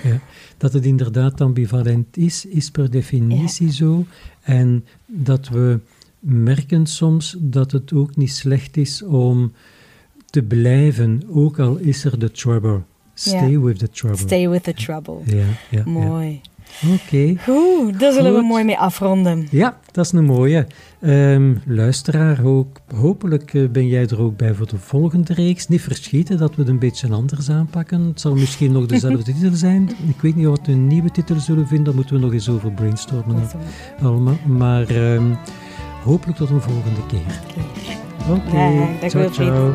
[0.04, 0.20] ja.
[0.56, 4.04] Dat het inderdaad ambivalent is, is per definitie zo.
[4.42, 5.80] En dat we
[6.18, 9.52] merken soms dat het ook niet slecht is om
[10.26, 12.80] te blijven, ook al is er de trouble.
[13.14, 13.60] Stay Ja.
[13.60, 14.18] with the trouble.
[14.18, 15.18] Stay with the trouble.
[15.24, 15.82] Ja, ja, ja.
[15.84, 16.40] Mooi.
[16.94, 17.34] Oké.
[17.44, 19.48] Goed, daar zullen we mooi mee afronden.
[19.50, 20.66] Ja, dat is een mooie.
[21.00, 25.68] Ehm, luisteraar, ook, hopelijk eh, ben jij er ook bij voor de volgende reeks.
[25.68, 28.06] Niet verschieten dat we het een beetje anders aanpakken.
[28.06, 29.90] Het zal misschien nog dezelfde titel zijn.
[30.08, 31.84] Ik weet niet wat we een nieuwe titel zullen vinden.
[31.84, 33.48] Daar moeten we nog eens over brainstormen.
[34.02, 34.38] Allemaal.
[34.46, 35.34] Maar ehm,
[36.04, 37.40] hopelijk tot een volgende keer.
[38.30, 39.74] Oké, dag ciao.